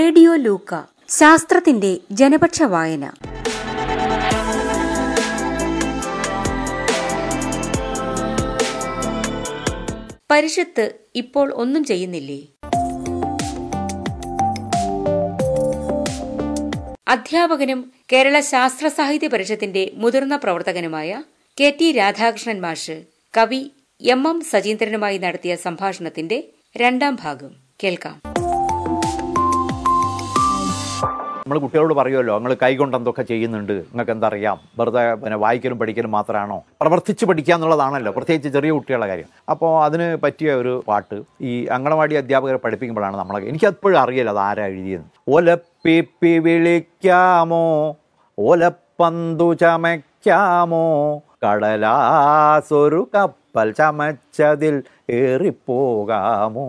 [0.00, 0.74] Radio ലൂക്ക
[1.08, 3.04] ശാസ്ത്രത്തിന്റെ ജനപക്ഷ വായന.
[10.30, 12.40] പരിഷത്ത് ഇപ്പോൾ ഒന്നും ചെയ്യുന്നില്ലേ?
[17.08, 21.22] അധ്യാപകനും കേരള ശാസ്ത്ര സാഹിത്യ പരിഷത്തിന്റെ മുതിർന്ന പ്രവർത്തകനുമായ
[21.60, 23.02] കെ ടി രാധാകൃഷ്ണൻ മാഷ്
[23.36, 26.44] കവി എം എം സജീന്ദ്രനുമായി നടത്തിയ സംഭാഷണത്തിന്റെ
[26.76, 27.52] രണ്ടാം ഭാഗം
[27.84, 28.39] കേൾക്കാം.
[31.50, 33.72] നമ്മൾ കുട്ടികളോട് പറയുമല്ലോ നിങ്ങൾ കൈകൊണ്ട് എന്തൊക്കെ ചെയ്യുന്നുണ്ട്?
[33.72, 34.58] നിങ്ങൾക്ക് എന്തറിയാം?
[34.78, 36.62] വെറുതെ പിന്നെ വായിക്കലും പഠിക്കലും മാത്രമാണോ?
[36.80, 39.26] പ്രവർത്തിച്ച് പഠിക്കുക എന്നുള്ളതാണല്ലോ പ്രത്യേകിച്ച് ചെറിയ കുട്ടികളുടെ കാര്യം.
[39.48, 45.08] അപ്പോൾ അതിന് പറ്റിയ ഒരു പാട്ട് ഈ അങ്കണവാടി അധ്യാപകരെ പഠിപ്പിക്കുമ്പോഴാണ് നമ്മളെ എനിക്കപ്പോഴും അറിയില്ല അത് ആരാ എഴുതിയെന്ന്.
[45.28, 47.96] ഒലപ്പിപ്പി വിളിക്കാമോ?
[48.38, 50.84] ഒലപ്പന്തു ചമയ്ക്കാമോ?
[51.46, 56.66] കടലാസൊരു കപ്പൽ ചമച്ചതിൽ ഏറിപ്പോകാമോ?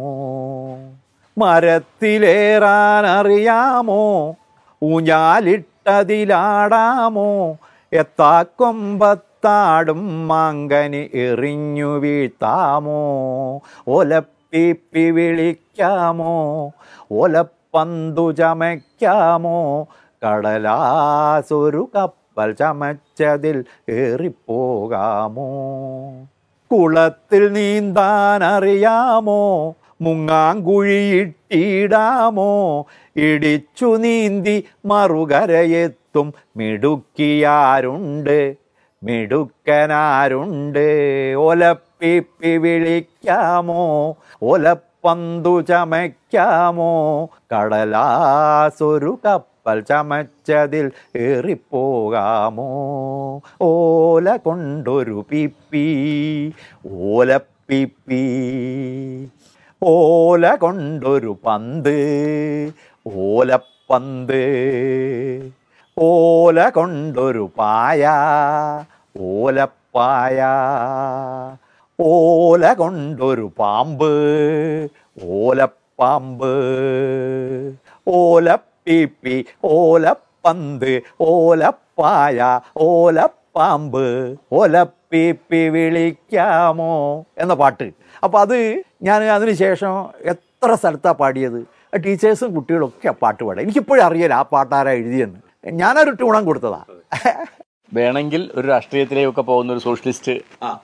[1.37, 4.35] മരത്തിലേറാൻ അറിയാമോ
[4.83, 7.57] ഊഞ്ഞാലിട്ടതിലാടാമോ?
[7.93, 13.61] എത്താക്കൊമ്പത്താടും മാങ്കനി എറിഞ്ഞു വീഴ്ത്താമോ?
[13.87, 16.71] ഒലപ്പിപ്പി വിളിക്കാമോ?
[17.11, 19.87] ഒലപ്പന്തു ചമയ്ക്കാമോ?
[20.27, 25.49] കടലാസൊരു കപ്പൽ ചമച്ചതിൽ ഏറിപ്പോകാമോ?
[26.71, 32.85] കുളത്തിൽ നീന്താൻ അറിയാമോ മുങ്ങാങ്കുഴിയിട്ടിടാമോ?
[33.15, 36.33] ഇടിച്ചു നീന്തി മറുകരയെത്തും.
[36.57, 38.55] മിടുക്കിയാരുണ്ട്?
[39.03, 41.33] മിടുക്കനാരുണ്ട്?
[41.37, 44.15] ഒലപ്പിപ്പി വിളിക്കാമോ?
[44.41, 47.25] ഒലപ്പന്തു ചമയ്ക്കാമോ?
[47.25, 52.69] കടലാസൊരു കപ്പൽ ചമച്ചതിൽ ഏറിപ്പോകാമോ?
[53.61, 56.53] ഓല കൊണ്ടൊരു പിപ്പി
[56.91, 58.21] ഓലപ്പിപ്പി.
[59.81, 61.95] ഓല കൊണ്ടൊരു പന്ത്
[63.05, 64.41] ഓലപ്പന്ത്
[65.97, 68.03] ഓല കൊണ്ടൊരു പായ
[69.29, 70.39] ഓലപ്പായ
[71.99, 74.11] ഓല കൊണ്ടൊരു പാമ്പ്
[75.31, 76.51] ഓലപ്പാമ്പ്
[78.07, 79.37] ഓലപ്പിപ്പി
[79.71, 82.39] ഓലപ്പന്ത് ഓലപ്പായ
[83.55, 84.05] ഓലപ്പാമ്പ്
[84.57, 86.93] ഓലപ്പിപ്പി വിളിക്കാമോ
[87.43, 87.87] എന്ന പാട്ട്.
[88.25, 88.57] അപ്പോൾ അത്
[89.07, 89.93] ഞാൻ അതിനുശേഷം
[90.33, 91.59] എത്ര സ്ഥലത്താണ് പാടിയത്?
[92.05, 95.39] ടീച്ചേഴ്സും കുട്ടികളൊക്കെ ആ പാട്ട് പാടുക എനിക്കിപ്പോഴും അറിയില്ല ആ പാട്ടാരാ എഴുതിയെന്ന്.
[95.81, 96.81] ഞാനൊരു ടൂണം കൊടുത്തതാ.
[97.97, 100.33] വേണമെങ്കിൽ ഒരു രാഷ്ട്രീയത്തിലേക്കൊക്കെ പോകുന്ന ഒരു സോഷ്യലിസ്റ്റ്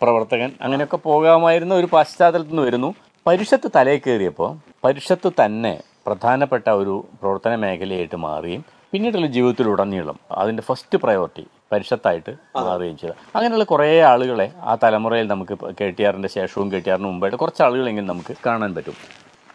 [0.01, 2.89] പ്രവർത്തകൻ അങ്ങനെയൊക്കെ പോകാമായിരുന്ന ഒരു പശ്ചാത്തലത്തിൽ നിന്ന് വരുന്നു.
[3.27, 4.51] പരിഷത്ത് തലയിൽ കയറിയപ്പോൾ
[4.85, 5.75] പരിഷത്ത് തന്നെ
[6.07, 13.13] പ്രധാനപ്പെട്ട ഒരു പ്രവർത്തന മേഖലയായിട്ട് മാറുകയും പിന്നീടുള്ള ജീവിതത്തിലുടനീളം അതിന്റെ ഫസ്റ്റ് പ്രയോറിറ്റി പരിഷത്തായിട്ട് മാറുകയും ചെയ്തു.
[13.35, 17.61] അങ്ങനെയുള്ള കുറേ ആളുകളെ ആ തലമുറയിൽ നമുക്ക് കെ ടി ആറിന്റെ ശേഷവും കെ ടി ആറിന് മുമ്പായിട്ട് കുറച്ച്
[17.63, 18.93] ആളുകളെങ്കിലും നമുക്ക് കാണാൻ പറ്റും.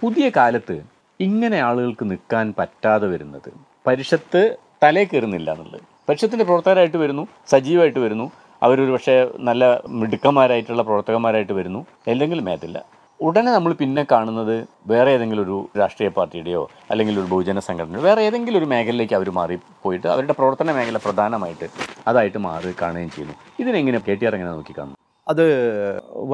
[0.00, 0.82] പുതിയ കാലത്ത്
[1.21, 3.53] ഇങ്ങനെ ആളുകൾക്ക് നിൽക്കാൻ പറ്റാതെ വരുന്നത്
[3.87, 5.81] പരിഷത്ത് തലേ കയറുന്നില്ല എന്നുള്ളത്.
[6.09, 8.31] പരിഷത്തിന്റെ പ്രവർത്തകരായിട്ട് വരുന്നു സജീവമായിട്ട് വരുന്നു.
[8.62, 11.87] അവരൊരു പക്ഷേ നല്ല മിടുക്കന്മാരായിട്ടുള്ള പ്രവർത്തകന്മാരായിട്ട് വരുന്നു.
[12.09, 13.01] എന്തെങ്കിലും മേത്തില്ല.
[13.27, 14.55] ഉടനെ നമ്മൾ പിന്നെ കാണുന്നത്
[14.91, 16.62] വേറെ ഏതെങ്കിലും ഒരു രാഷ്ട്രീയ പാർട്ടിയുടെയോ
[16.93, 21.66] അല്ലെങ്കിൽ ഒരു ബഹുജന സംഘടനയോ വേറെ ഏതെങ്കിലും ഒരു മേഖലയിലേക്ക് അവർ മാറി പോയിട്ട് അവരുടെ പ്രവർത്തന മേഖല പ്രധാനമായിട്ട്
[22.10, 23.37] അതായിട്ട് മാറി കാണുകയും ചെയ്യുന്നു.
[23.62, 25.44] ഇതിനെങ്ങനെ കെ ടി ആർ എങ്ങനെ നോക്കി കാണുന്നു അത്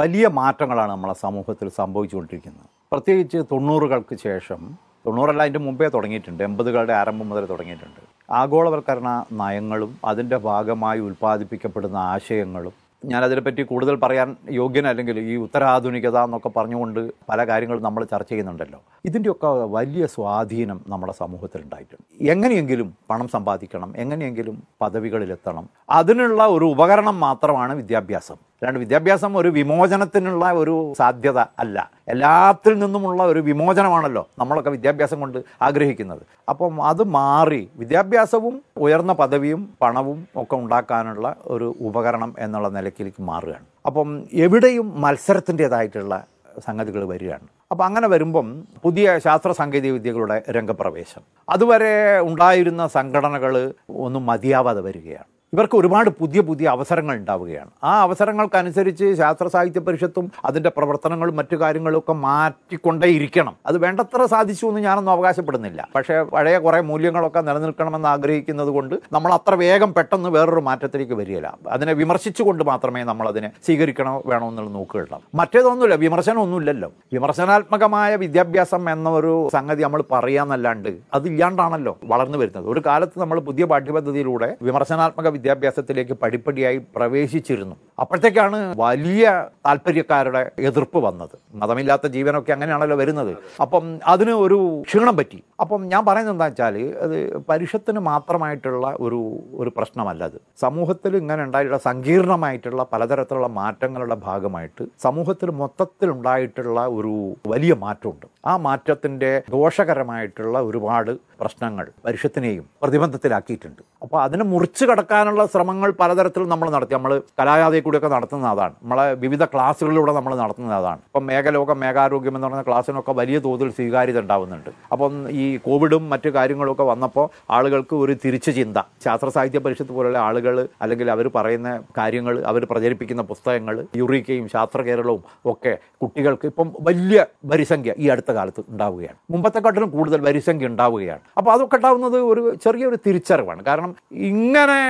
[0.00, 2.68] വലിയ മാറ്റങ്ങളാണ് നമ്മളെ സമൂഹത്തിൽ സംഭവിച്ചുകൊണ്ടിരിക്കുന്നത്.
[2.92, 4.60] പ്രത്യേകിച്ച് തൊണ്ണൂറുകൾക്ക് ശേഷം
[5.06, 8.00] തൊണ്ണൂറല്ല അതിന്റെ മുമ്പേ തുടങ്ങിയിട്ടുണ്ട് എൺപതുകളുടെ ആരംഭം മുതൽ തുടങ്ങിയിട്ടുണ്ട്.
[8.40, 9.10] ആഗോളവൽക്കരണ
[9.40, 17.82] നയങ്ങളും അതിന്റെ ഭാഗമായി ഉൽപ്പാദിപ്പിക്കപ്പെടുന്ന ആശയങ്ങളും ഞാനതിനെപ്പറ്റി കൂടുതൽ പറയാൻ യോഗ്യനല്ലെങ്കിൽ ഈ ഉത്തരാധുനികത എന്നൊക്കെ പറഞ്ഞുകൊണ്ട് പല കാര്യങ്ങളും
[17.82, 18.80] നമ്മൾ ചർച്ച ചെയ്യുന്നുണ്ടല്ലോ.
[19.04, 25.68] ഇതിന്റെയൊക്കെ വലിയ സ്വാധീനം നമ്മുടെ സമൂഹത്തിൽ ഉണ്ടായിട്ടുണ്ട് എങ്ങനെയെങ്കിലും പണം സമ്പാദിക്കണം എങ്ങനെയെങ്കിലും പദവികളിലെത്തണം.
[25.90, 28.34] അതിനുള്ള ഒരു ഉപകരണം മാത്രമാണ് വിദ്യാഭ്യാസം.
[28.34, 31.90] അല്ലാണ്ട് വിദ്യാഭ്യാസം ഒരു വിമോചനത്തിനുള്ള ഒരു സാധ്യത അല്ല.
[32.08, 36.22] എല്ലാത്തിൽ നിന്നുമുള്ള ഒരു വിമോചനമാണല്ലോ നമ്മളൊക്കെ വിദ്യാഭ്യാസം കൊണ്ട് ആഗ്രഹിക്കുന്നത്.
[36.48, 43.64] അപ്പം അത് മാറി വിദ്യാഭ്യാസവും ഉയർന്ന പദവിയും പണവും ഒക്കെ ഉണ്ടാക്കാനുള്ള ഒരു ഉപകരണം എന്നുള്ള നിലയ്ക്കിലേക്ക് മാറുകയാണ്.
[43.86, 46.24] അപ്പം എവിടെയും മത്സരത്തിന്റെതായിട്ടുള്ള
[46.66, 47.57] സംഗതികൾ വരികയാണ്.
[47.70, 51.22] അപ്പം അങ്ങനെ വരുമ്പം പുതിയ ശാസ്ത്ര സാങ്കേതിക വിദ്യകളുടെ രംഗപ്രവേശം.
[51.48, 55.37] അതുവരെ ഉണ്ടായിരുന്ന സംഘടനകൾ ഒന്നും മതിയാവാതെ വരികയാണ്.
[55.52, 57.70] ഇവർക്ക് ഒരുപാട് പുതിയ പുതിയ അവസരങ്ങൾ ഉണ്ടാവുകയാണ്.
[57.84, 64.66] ആ അവസരങ്ങൾക്കനുസരിച്ച് ശാസ്ത്ര സാഹിത്യ പരിഷത്തും അതിന്റെ പ്രവർത്തനങ്ങളും മറ്റു കാര്യങ്ങളും ഒക്കെ മാറ്റിക്കൊണ്ടേ ഇരിക്കണം അത് വേണ്ടത്ര സാധിച്ചു
[64.66, 65.88] എന്ന് ഞാനൊന്നും അവകാശപ്പെടുന്നില്ല.
[65.94, 71.58] പക്ഷേ പഴയ കുറേ മൂല്യങ്ങളൊക്കെ നിലനിൽക്കണമെന്ന് ആഗ്രഹിക്കുന്നത് കൊണ്ട് നമ്മൾ അത്ര വേഗം പെട്ടെന്ന് വേറൊരു മാറ്റത്തിലേക്ക് വരികയില്ല.
[71.68, 75.22] അതിനെ വിമർശിച്ചുകൊണ്ട് മാത്രമേ നമ്മൾ അതിനെ സ്വീകരിക്കണോ വേണോ എന്നുള്ളത് നോക്കുകയുള്ളൂ.
[75.34, 76.92] മറ്റേതൊന്നുമില്ല വിമർശനമൊന്നുമില്ലല്ലോ.
[77.12, 82.68] വിമർശനാത്മകമായ വിദ്യാഭ്യാസം എന്ന ഒരു സംഗതി നമ്മൾ പറയാന്നല്ലാണ്ട് അതില്ലാണ്ടാണല്ലോ വളർന്നു വരുന്നത്.
[82.68, 87.76] ഒരു കാലത്ത് നമ്മൾ പുതിയ പാഠ്യപദ്ധതിയിലൂടെ വിമർശനാത്മക വിദ്യാഭ്യാസത്തിലേക്ക് പടിപ്പടിയായി പ്രവേശിച്ചിരുന്നു.
[88.02, 89.24] അപ്പോഴത്തേക്കാണ് വലിയ
[89.66, 91.34] താല്പര്യക്കാരുടെ എതിർപ്പ് വന്നത്.
[91.60, 93.32] മതമില്ലാത്ത ജീവനൊക്കെ അങ്ങനെയാണല്ലോ വരുന്നത്.
[93.64, 94.58] അപ്പം അതിന് ഒരു
[94.88, 95.38] ക്ഷീണം പറ്റി.
[95.62, 97.16] അപ്പം ഞാൻ പറയുന്നത് എന്താ വെച്ചാൽ അത്
[97.50, 99.20] പരിഷത്തിന് മാത്രമായിട്ടുള്ള ഒരു
[99.62, 100.38] ഒരു പ്രശ്നമല്ല അത്.
[100.64, 107.14] സമൂഹത്തിൽ ഇങ്ങനെ ഉണ്ടായിട്ടുള്ള സങ്കീർണമായിട്ടുള്ള പലതരത്തിലുള്ള മാറ്റങ്ങളുടെ ഭാഗമായിട്ട് സമൂഹത്തിൽ മൊത്തത്തിലുണ്ടായിട്ടുള്ള ഒരു
[107.54, 108.26] വലിയ മാറ്റമുണ്ട്.
[108.50, 113.82] ആ മാറ്റത്തിന്റെ ദോഷകരമായിട്ടുള്ള ഒരുപാട് പ്രശ്നങ്ങൾ പരിഷത്തിനെയും പ്രതിബന്ധത്തിലാക്കിയിട്ടുണ്ട്.
[114.04, 116.94] അപ്പോൾ അതിനെ മുറിച്ച് കടക്കാനുള്ള ശ്രമങ്ങൾ പലതരത്തിൽ നമ്മൾ നടത്തി.
[116.94, 118.74] നമ്മൾ കലായാതയിൽ കൂടിയൊക്കെ നടത്തുന്ന അതാണ്.
[118.82, 121.00] നമ്മളെ വിവിധ ക്ലാസ്സുകളിലൂടെ നമ്മൾ നടത്തുന്നത് അതാണ്.
[121.08, 124.70] ഇപ്പം മേഘലോകം മേഘാരോഗ്യം എന്ന് പറയുന്ന ക്ലാസ്സിനൊക്കെ വലിയ തോതിൽ സ്വീകാര്യത ഉണ്ടാവുന്നുണ്ട്.
[124.92, 128.78] അപ്പം ഈ കോവിഡും മറ്റു കാര്യങ്ങളൊക്കെ വന്നപ്പോൾ ആളുകൾക്ക് ഒരു തിരിച്ചു ചിന്ത.
[129.04, 131.68] ശാസ്ത്ര സാഹിത്യ പരിഷത്ത് പോലുള്ള ആളുകൾ അല്ലെങ്കിൽ അവർ പറയുന്ന
[132.00, 135.22] കാര്യങ്ങൾ അവർ പ്രചരിപ്പിക്കുന്ന പുസ്തകങ്ങൾ യുറീക്കയും ശാസ്ത്ര കേരളവും
[135.52, 139.18] ഒക്കെ കുട്ടികൾക്ക് ഇപ്പം വലിയ വരിസംഖ്യ ഈ അടുത്ത കാലത്ത് ഉണ്ടാവുകയാണ്.
[139.34, 141.24] മുമ്പത്തെക്കാട്ടിലും കൂടുതൽ വരിസംഖ്യ ഉണ്ടാവുകയാണ്.
[141.38, 143.62] അപ്പോൾ അതൊക്കെ ഉണ്ടാവുന്നത് ഒരു ചെറിയൊരു തിരിച്ചറിവാണ്.
[143.70, 143.92] കാരണം
[144.32, 144.80] ഇങ്ങനെ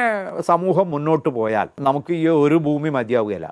[0.51, 3.49] സമൂഹം മുന്നോട്ട് പോയാൽ നമുക്ക് ഈ ഒരു ഭൂമി മതിയാവുകയില്ല.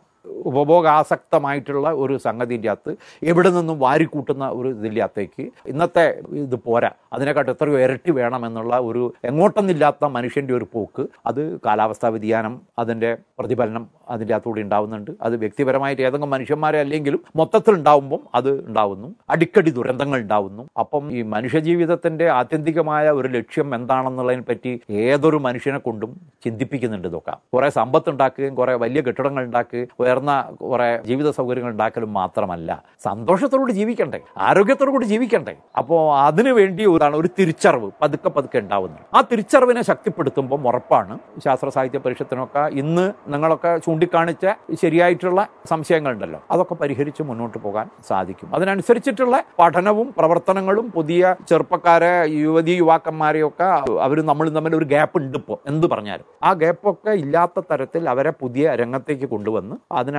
[0.50, 6.04] ഉപഭോഗാസക്തമായിട്ടുള്ള ഒരു സംഗതിന്റെ അകത്ത് എവിടെ നിന്നും വാരിക്കൂട്ടുന്ന ഒരു ഇതിന്റെ അകത്തേക്ക് ഇന്നത്തെ
[6.44, 6.90] ഇത് പോരാ.
[7.12, 11.06] അതിനെക്കാട്ട് എത്രയോ ഇരട്ടി വേണമെന്നുള്ള ഒരു എങ്ങോട്ടൊന്നില്ലാത്ത മനുഷ്യന്റെ ഒരു പോക്ക്.
[11.26, 15.10] അത് കാലാവസ്ഥാ വ്യതിയാനം അതിന്റെ പ്രതിഫലനം അതിന്റെ അകത്തൂടെ ഉണ്ടാവുന്നുണ്ട്.
[15.22, 19.14] അത് വ്യക്തിപരമായിട്ട് ഏതെങ്കിലും മനുഷ്യന്മാരെ അല്ലെങ്കിലും മൊത്തത്തിൽ ഉണ്ടാവുമ്പം അത് ഉണ്ടാവുന്നു.
[19.30, 20.62] അടിക്കടി ദുരന്തങ്ങൾ ഉണ്ടാവുന്നു.
[20.78, 27.36] അപ്പം ഈ മനുഷ്യജീവിതത്തിന്റെ ആത്യന്തികമായ ഒരു ലക്ഷ്യം എന്താണെന്നുള്ളതിനെ പറ്റി ഏതൊരു മനുഷ്യനെ കൊണ്ടും ചിന്തിപ്പിക്കുന്നുണ്ട് ഇതൊക്കെ.
[27.54, 30.32] കുറേ സമ്പത്ത് ഉണ്ടാക്കുകയും കുറേ വലിയ കെട്ടിടങ്ങൾ ഉണ്ടാക്കുകയും ഉയർന്ന
[30.72, 32.70] കുറേ ജീവിത സൗകര്യങ്ങൾ ഉണ്ടാക്കലും മാത്രമല്ല
[33.06, 35.54] സന്തോഷത്തോടുകൂടി ജീവിക്കണ്ടേ ആരോഗ്യത്തോടുകൂടി ജീവിക്കണ്ടേ?
[35.80, 39.02] അപ്പോൾ അതിനു വേണ്ടി ഒരാണ് ഒരു തിരിച്ചറിവ് പതുക്കെ പതുക്കെ ഉണ്ടാവുന്നത്.
[39.16, 44.46] ആ തിരിച്ചറിവിനെ ശക്തിപ്പെടുത്തുമ്പോൾ ഉറപ്പാണ് ശാസ്ത്ര സാഹിത്യ പരിഷത്തിനൊക്കെ ഇന്ന് നിങ്ങളൊക്കെ ചൂണ്ടിക്കാണിച്ച
[44.82, 45.40] ശരിയായിട്ടുള്ള
[45.72, 48.48] സംശയങ്ങളുണ്ടല്ലോ അതൊക്കെ പരിഹരിച്ച് മുന്നോട്ട് പോകാൻ സാധിക്കും.
[48.56, 52.12] അതിനനുസരിച്ചിട്ടുള്ള പഠനവും പ്രവർത്തനങ്ങളും പുതിയ ചെറുപ്പക്കാരെ
[52.44, 53.68] യുവതി യുവാക്കന്മാരെയൊക്കെ
[54.06, 58.74] അവർ നമ്മൾ തമ്മിൽ ഒരു ഗ്യാപ്പ് ഉണ്ട് ഇപ്പോൾ എന്ത് പറഞ്ഞാലും ആ ഗ്യാപ്പൊക്കെ ഇല്ലാത്ത തരത്തിൽ അവരെ പുതിയ
[58.80, 59.76] രംഗത്തേക്ക് കൊണ്ടുവന്ന്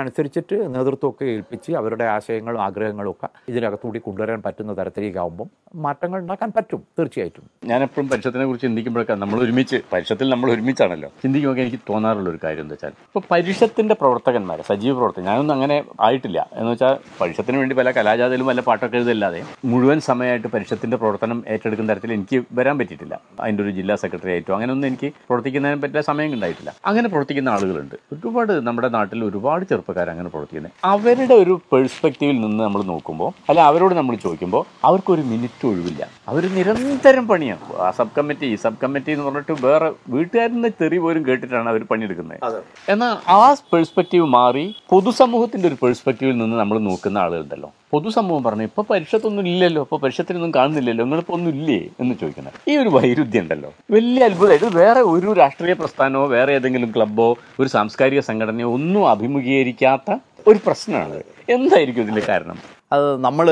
[0.07, 5.47] അതിനനുസരിച്ചിട്ട് നേതൃത്വമൊക്കെ ഏൽപ്പിച്ച് അവരുടെ ആശയങ്ങളും ആഗ്രഹങ്ങളും ഒക്കെ ഇതിനകത്തുകൂടി കൊണ്ടുവരാൻ പറ്റുന്ന തരത്തിലേക്കാവുമ്പം
[5.85, 7.43] മാറ്റങ്ങൾ ഉണ്ടാക്കാൻ പറ്റും തീർച്ചയായിട്ടും.
[7.69, 11.09] ഞാൻ എപ്പോഴും പരിഷത്തിനെ കുറിച്ച് ചിന്തിക്കുമ്പോഴൊക്കെ നമ്മൾ ഒരുമിച്ച് പരിഷത്തിൽ നമ്മൾ ഒരുമിച്ചാണല്ലോ.
[11.23, 15.77] ചിന്തിക്കുമ്പോൾ എനിക്ക് തോന്നാറുള്ള ഒരു കാര്യം എന്താ വെച്ചാൽ ഇപ്പോൾ പരിഷത്തിന്റെ പ്രവർത്തകന്മാർ സജീവ പ്രവർത്തകൻ ഞാനൊന്നും അങ്ങനെ
[16.07, 16.39] ആയിട്ടില്ല.
[16.59, 22.13] എന്ന് വെച്ചാൽ പരിഷത്തിന് വേണ്ടി പല കലാജാതയിലും വല്ല പാട്ടൊക്കെ എഴുതല്ലാതെ മുഴുവൻ സമയമായിട്ട് പരിഷത്തിന്റെ പ്രവർത്തനം ഏറ്റെടുക്കുന്ന തരത്തിൽ
[22.17, 23.15] എനിക്ക് വരാൻ പറ്റിയിട്ടില്ല.
[23.41, 26.73] അതിന്റെ ഒരു ജില്ലാ സെക്രട്ടറി ആയിട്ടോ അങ്ങനെയൊന്നും എനിക്ക് പ്രവർത്തിക്കുന്നതിനെ പറ്റിയ സമയം ഉണ്ടായിട്ടില്ല.
[26.85, 27.95] അങ്ങനെ പ്രവർത്തിക്കുന്ന ആളുകളുണ്ട്.
[28.13, 30.71] ഒരുപാട് നമ്മുടെ നാട്ടിൽ ഒരുപാട് ചെറുപ്പക്കാർ അങ്ങനെ പ്രവർത്തിക്കുന്നത്.
[30.83, 36.07] അവരുടെ ഒരു പെർസ്പെക്റ്റീവിൽ നിന്ന് നമ്മൾ നോക്കുമ്പോൾ അല്ല അവരോട് നമ്മൾ ചോദിക്കുമ്പോൾ അവർക്കൊരു മിനിറ്റ് ഒഴിവില്ല.
[36.27, 37.77] അവർ നിരന്തരം പണിയാണ്.
[37.79, 41.83] ആ സബ് കമ്മിറ്റി ഈ സബ് കമ്മിറ്റി എന്ന് പറഞ്ഞിട്ട് വേറെ വീട്ടുകാരിൽ നിന്ന് തെറി പോലും കേട്ടിട്ടാണ് അവർ
[41.91, 42.63] പണിയെടുക്കുന്നത്.
[42.89, 47.71] എന്നാൽ ആ പെർസ്പെക്റ്റീവ് മാറി പൊതുസമൂഹത്തിന്റെ ഒരു പെർസ്പെക്റ്റീവിൽ നിന്ന് നമ്മൾ നോക്കുന്ന ആളുകളുണ്ടല്ലോ.
[47.93, 51.77] പൊതുസമൂഹം പറഞ്ഞു ഇപ്പൊ പരിഷത്തൊന്നും ഇല്ലല്ലോ ഇപ്പൊ പരിഷത്തിനൊന്നും കാണുന്നില്ലല്ലോ നിങ്ങളിപ്പോ ഒന്നും ഇല്ലേ?
[51.99, 52.57] എന്ന് ചോദിക്കുന്നത്.
[52.67, 53.69] ഈ ഒരു വൈരുദ്ധ്യം ഉണ്ടല്ലോ.
[53.91, 57.27] വലിയ അത്ഭുതമായിട്ട് വേറെ ഒരു രാഷ്ട്രീയ പ്രസ്ഥാനമോ വേറെ ഏതെങ്കിലും ക്ലബ്ബോ
[57.59, 60.09] ഒരു സാംസ്കാരിക സംഘടനയോ ഒന്നും അഭിമുഖീകരിക്കാത്ത
[60.47, 61.19] ഒരു പ്രശ്നമാണ്
[61.49, 62.57] എന്തായിരിക്കും ഇതിന്റെ കാരണം?
[62.91, 63.47] അത് നമ്മൾ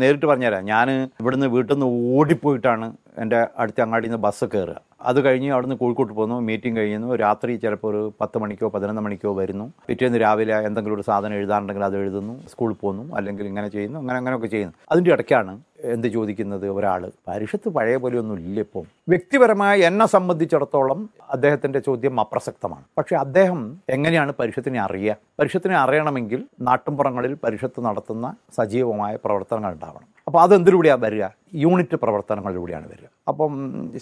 [0.00, 0.64] നേരിട്ട് പറഞ്ഞുതരാം.
[0.64, 0.90] ഞാൻ
[1.20, 2.86] ഇവിടുന്ന് വീട്ടിൽ നിന്ന് ഓടിപ്പോയിട്ടാണ്
[3.22, 4.76] എന്റെ അടുത്ത അങ്ങാടിയിൽ നിന്ന് ബസ് കയറുക
[5.08, 9.72] അത് കഴിഞ്ഞ് അവിടുന്ന് കോഴിക്കോട്ട് പോകുന്നു മീറ്റിംഗ് കഴിയുന്നു രാത്രി ചിലപ്പോൾ ഒരു പത്ത് മണിക്കോ പതിനൊന്ന് മണിക്കോ വരുന്നു.
[9.88, 12.34] പിറ്റേന്ന് രാവിലെ എന്തെങ്കിലും ഒരു സാധനം എഴുതാറുണ്ടെങ്കിൽ അത് എഴുതുന്നു.
[12.52, 13.98] സ്കൂളിൽ പോകുന്നു അല്ലെങ്കിൽ ഇങ്ങനെ ചെയ്യുന്നു.
[13.98, 14.74] അങ്ങനെ അങ്ങനെയൊക്കെ ചെയ്യുന്നു.
[14.92, 15.54] അതിന്റെ ഇടയ്ക്കാണ്
[15.84, 16.68] എന്ത് ചോദിക്കുന്നത്?
[16.68, 18.82] ഒരാൾ പരിഷത്ത് പഴയ പോലെയൊന്നും ഇല്ല ഇപ്പം.
[19.08, 22.84] വ്യക്തിപരമായി എന്നെ സംബന്ധിച്ചിടത്തോളം അദ്ദേഹത്തിന്റെ ചോദ്യം അപ്രസക്തമാണ്.
[22.98, 25.16] പക്ഷേ അദ്ദേഹം എങ്ങനെയാണ് പരിഷത്തിനെ അറിയുക?
[25.40, 30.17] പരിഷത്തിനെ അറിയണമെങ്കിൽ നാട്ടിൻപുറങ്ങളിൽ പരിഷത്ത് നടത്തുന്ന സജീവമായ പ്രവർത്തനങ്ങൾ ഉണ്ടാവണം.
[30.28, 31.24] അപ്പോൾ അതെന്തിലൂടെയാണ് വരിക?
[31.54, 33.06] യൂണിറ്റ് പ്രവർത്തനങ്ങളിലൂടെയാണ് വരിക.
[33.28, 33.52] അപ്പം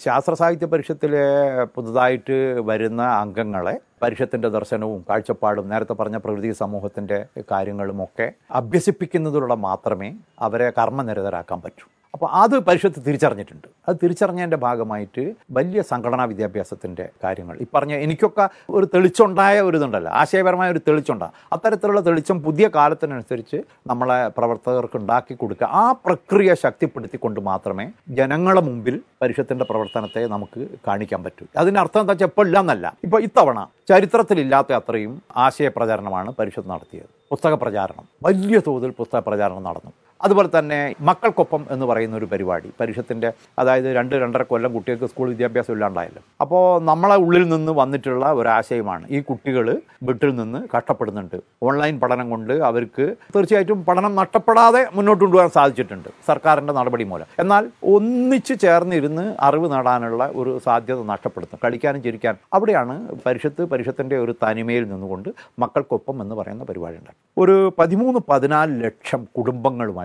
[0.05, 1.21] ശാസ്ത്ര സാഹിത്യ പരിഷത്തിലെ
[1.75, 2.37] പുതുതായിട്ട്
[2.69, 11.85] വരുന്ന അംഗങ്ങളെ പരിഷത്തിന്റെ ദർശനവും കാഴ്ചപ്പാടും നേരത്തെ പറഞ്ഞ പ്രകൃതി സമൂഹത്തിന്റെ കാര്യങ്ങളുമൊക്കെ അഭ്യസിപ്പിക്കുന്നതിലൂടെ മാത്രമേ അവരെ കർമ്മനിരതരാക്കാൻ പറ്റൂ.
[12.17, 13.67] അപ്പോൾ അത് പരിഷത്ത് തിരിച്ചറിഞ്ഞിട്ടുണ്ട്.
[13.89, 17.57] അത് തിരിച്ചറിഞ്ഞതിന്റെ ഭാഗമായിട്ട് വലിയ സംഘടനാ വിദ്യാഭ്യാസത്തിന്റെ കാര്യങ്ങൾ.
[17.61, 20.11] ഈ പറഞ്ഞ എനിക്കൊക്കെ ഒരു തെളിച്ചുണ്ടായ ഒരു ഇതുണ്ടല്ലോ.
[20.11, 23.57] ആശയപരമായ ഒരു തെളിച്ചുണ്ടാകും അത്തരത്തിലുള്ള തെളിച്ചം പുതിയ കാലത്തിനനുസരിച്ച്
[23.87, 31.45] നമ്മളെ പ്രവർത്തകർക്ക് ഉണ്ടാക്കി കൊടുക്കുക ആ പ്രക്രിയ ശക്തിപ്പെടുത്തിക്കൊണ്ട് മാത്രമേ ജനങ്ങളെ മുമ്പിൽ പരിഷത്തിന്റെ പ്രവർത്തനത്തെ നമുക്ക് കാണിക്കാൻ പറ്റൂ.
[31.57, 37.09] അതിന്റെ അർത്ഥം എന്താ വെച്ചാൽ ഇപ്പോൾ ഇല്ലാന്നല്ല ഇപ്പോൾ ഇത്തവണ ചരിത്രത്തിലില്ലാത്ത അത്രയും ആശയപ്രചാരണമാണ് പരിഷത്ത് നടത്തിയത്.
[37.31, 38.07] പുസ്തക പ്രചാരണം.
[38.23, 39.91] വലിയ തോതിൽ പുസ്തക പ്രചാരണം നടന്നു.
[40.25, 42.69] അതുപോലെ തന്നെ മക്കൾക്കൊപ്പം എന്ന് പറയുന്ന ഒരു പരിപാടി.
[42.79, 46.21] പരിഷത്തിന്റെ അതായത് രണ്ട് രണ്ടര കൊല്ലം കുട്ടികൾക്ക് സ്കൂൾ വിദ്യാഭ്യാസം ഇല്ലാണ്ടായല്ലോ.
[46.41, 49.67] അപ്പോൾ നമ്മളെ ഉള്ളിൽ നിന്ന് വന്നിട്ടുള്ള ഒരാശയമാണ് ഈ കുട്ടികൾ
[50.07, 51.37] വീട്ടിൽ നിന്ന് കഷ്ടപ്പെടുന്നുണ്ട്.
[51.63, 53.05] ഓൺലൈൻ പഠനം കൊണ്ട് അവർക്ക്
[53.35, 57.27] തീർച്ചയായിട്ടും പഠനം നഷ്ടപ്പെടാതെ മുന്നോട്ട് കൊണ്ടുപോകാൻ സാധിച്ചിട്ടുണ്ട് സർക്കാരിന്റെ നടപടി മൂലം.
[57.39, 57.63] എന്നാൽ
[57.95, 62.95] ഒന്നിച്ച് ചേർന്നിരുന്ന് അറിവ് നേടാനുള്ള ഒരു സാധ്യത നഷ്ടപ്പെടുത്തും കളിക്കാനും ചിരിക്കാനും അവിടെയാണ്
[63.25, 69.21] പരിഷത്ത് പരിഷത്തിന്റെ ഒരു തനിമയിൽ നിന്നുകൊണ്ട് മക്കൾക്കൊപ്പം എന്ന് പറയുന്ന പരിപാടി ഉണ്ടായി ഒരു പതിമൂന്ന് പതിനാല് ലക്ഷം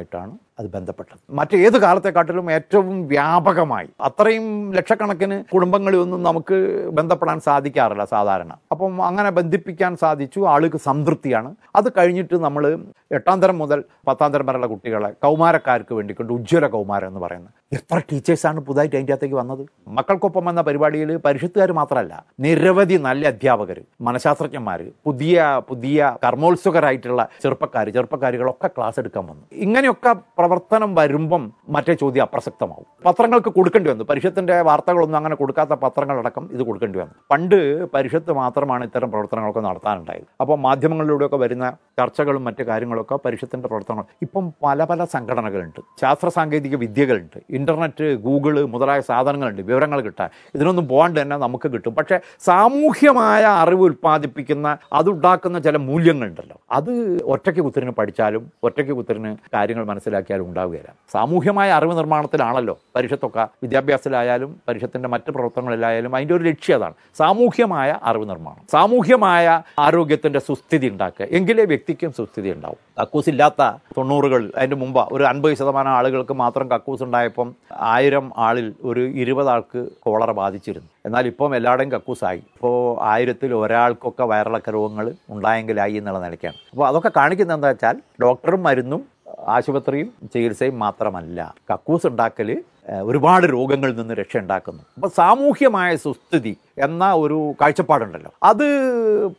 [0.05, 1.21] കുടുംബങ്ങളുമായിട്ടാണ് അത് ബന്ധപ്പെട്ടത്.
[1.31, 3.89] മറ്റേത് കാലത്തെക്കാട്ടിലും ഏറ്റവും വ്യാപകമായി.
[4.01, 4.47] അത്രയും
[4.79, 6.59] ലക്ഷക്കണക്കിന് കുടുംബങ്ങളിലൊന്നും നമുക്ക്
[6.99, 8.53] ബന്ധപ്പെടാൻ സാധിക്കാറില്ല സാധാരണ.
[8.73, 10.41] അപ്പം അങ്ങനെ ബന്ധിപ്പിക്കാൻ സാധിച്ചു.
[10.55, 11.51] ആൾക്ക് സംതൃപ്തിയാണ്.
[11.77, 12.65] അത് കഴിഞ്ഞിട്ട് നമ്മൾ
[13.13, 13.79] എട്ടാം തരം മുതൽ
[14.09, 17.53] പത്താം തരം വരെയുള്ള കുട്ടികളെ കൗമാരക്കാർക്ക് വേണ്ടിക്കൊണ്ട് ഉജ്ജ്വല കൗമാരം എന്ന് പറയുന്നത്.
[17.73, 19.63] എത്ര ടീച്ചേഴ്സാണ് പുതുതായിട്ട് അതിന്റെ അകത്തേക്ക് വന്നത്?
[19.89, 28.99] മക്കൾക്കൊപ്പം എന്ന പരിപാടിയിൽ പരിഷത്തുകാർ മാത്രമല്ല നിരവധി നല്ല അധ്യാപകർ മനഃശാസ്ത്രജ്ഞന്മാർ പുതിയ പുതിയ കർമ്മോത്സുകരായിട്ടുള്ള ചെറുപ്പക്കാർ ചെറുപ്പക്കാരികളൊക്കെ ക്ലാസ്
[29.01, 29.43] എടുക്കാൻ വന്നു.
[29.53, 30.13] ഇങ്ങനെയൊക്കെ
[30.53, 32.87] പ്രവർത്തനം വരുമ്പം മറ്റേ ചോദ്യം അപ്രസക്തമാവും.
[33.05, 34.05] പത്രങ്ങൾക്ക് കൊടുക്കേണ്ടി വന്നു.
[34.05, 37.15] പരിഷത്തിന്റെ വാർത്തകളൊന്നും അങ്ങനെ കൊടുക്കാത്ത പത്രങ്ങളടക്കം ഇത് കൊടുക്കേണ്ടി വന്നു.
[37.31, 40.23] പണ്ട് പരിഷത്ത് മാത്രമാണ് ഇത്തരം പ്രവർത്തനങ്ങളൊക്കെ നടത്താനുണ്ടായത്.
[40.41, 44.05] അപ്പോൾ മാധ്യമങ്ങളിലൂടെയൊക്കെ വരുന്ന ചർച്ചകളും മറ്റു കാര്യങ്ങളൊക്കെ പരിഷത്തിന്റെ പ്രവർത്തനങ്ങൾ.
[44.23, 45.81] ഇപ്പം പല പല സംഘടനകളുണ്ട്.
[46.01, 47.41] ശാസ്ത്ര സാങ്കേതിക വിദ്യകളുണ്ട്.
[47.51, 49.63] ഇന്റർനെറ്റ് ഗൂഗിൾ മുതലായ സാധനങ്ങളുണ്ട്.
[49.63, 50.29] വിവരങ്ങൾ കിട്ടാൻ.
[50.55, 51.95] ഇതിനൊന്നും പോകാണ്ട് തന്നെ നമുക്ക് കിട്ടും.
[51.95, 56.57] പക്ഷേ സാമൂഹ്യമായ അറിവ് ഉൽപ്പാദിപ്പിക്കുന്ന അതുണ്ടാക്കുന്ന ചില മൂല്യങ്ങളുണ്ടല്ലോ.
[56.71, 59.85] അത് ഒറ്റയ്ക്ക് കുത്തിരിന് പഠിച്ചാലും ഒറ്റയ്ക്ക് കുത്തിരിന് കാര്യങ്ങൾ
[60.33, 60.93] മനസ്സിലാക്കിയാലും ഉണ്ടാവുകയില്ല.
[61.13, 66.95] സാമൂഹ്യമായ അറിവ് നിർമ്മാണത്തിലാണല്ലോ പരിഷത്തൊക്കെ വിദ്യാഭ്യാസത്തിലായാലും പരിഷത്തിന്റെ മറ്റ് പ്രവർത്തനങ്ങളിലായാലും അതിന്റെ ഒരു ലക്ഷ്യം അതാണ്.
[67.19, 68.67] സാമൂഹ്യമായ അറിവ് നിർമ്മാണം.
[68.73, 71.27] സാമൂഹ്യമായ ആരോഗ്യത്തിന്റെ സുസ്ഥിതി ഉണ്ടാക്കുക.
[71.31, 72.77] എങ്കിലേ വ്യക്തിക്കും സുസ്ഥിതി ഉണ്ടാവും.
[73.03, 73.63] കക്കൂസ് ഇല്ലാത്ത
[73.99, 79.87] തൊണ്ണൂറുകൾ അതിന്റെ മുമ്പ് ഒരു അൻപത് ശതമാനം ആളുകൾക്ക് മാത്രം കക്കൂസ് ഉണ്ടായപ്പം ആയിരം ആളിൽ ഒരു ഇരുപത് ആൾക്ക്
[80.01, 80.89] കോളറ ബാധിച്ചിരുന്നു.
[81.07, 82.39] എന്നാൽ ഇപ്പം എല്ലാവരുടെയും കക്കൂസായി.
[82.39, 86.55] ഇപ്പോൾ ആയിരത്തിൽ ഒരാൾക്കൊക്കെ വയറിളക്ക രോഗങ്ങൾ ഉണ്ടായെങ്കിലായി എന്നുള്ള നിലയ്ക്കാണ്.
[86.71, 89.13] അപ്പോൾ അതൊക്കെ കാണിക്കുന്നത് എന്താ വെച്ചാൽ ഡോക്ടറും മരുന്നും
[89.49, 91.55] ആശുപത്രിയും ചികിത്സയും മാത്രമല്ല.
[91.73, 92.51] കക്കൂസ് ഉണ്ടാക്കൽ
[92.89, 94.83] ഒരുപാട് രോഗങ്ങളിൽ നിന്ന് രക്ഷ ഉണ്ടാക്കുന്നു.
[94.97, 98.31] അപ്പോൾ സാമൂഹ്യമായ സുസ്ഥിതി എന്ന ഒരു കാഴ്ചപ്പാടുണ്ടല്ലോ.
[98.43, 98.67] അത്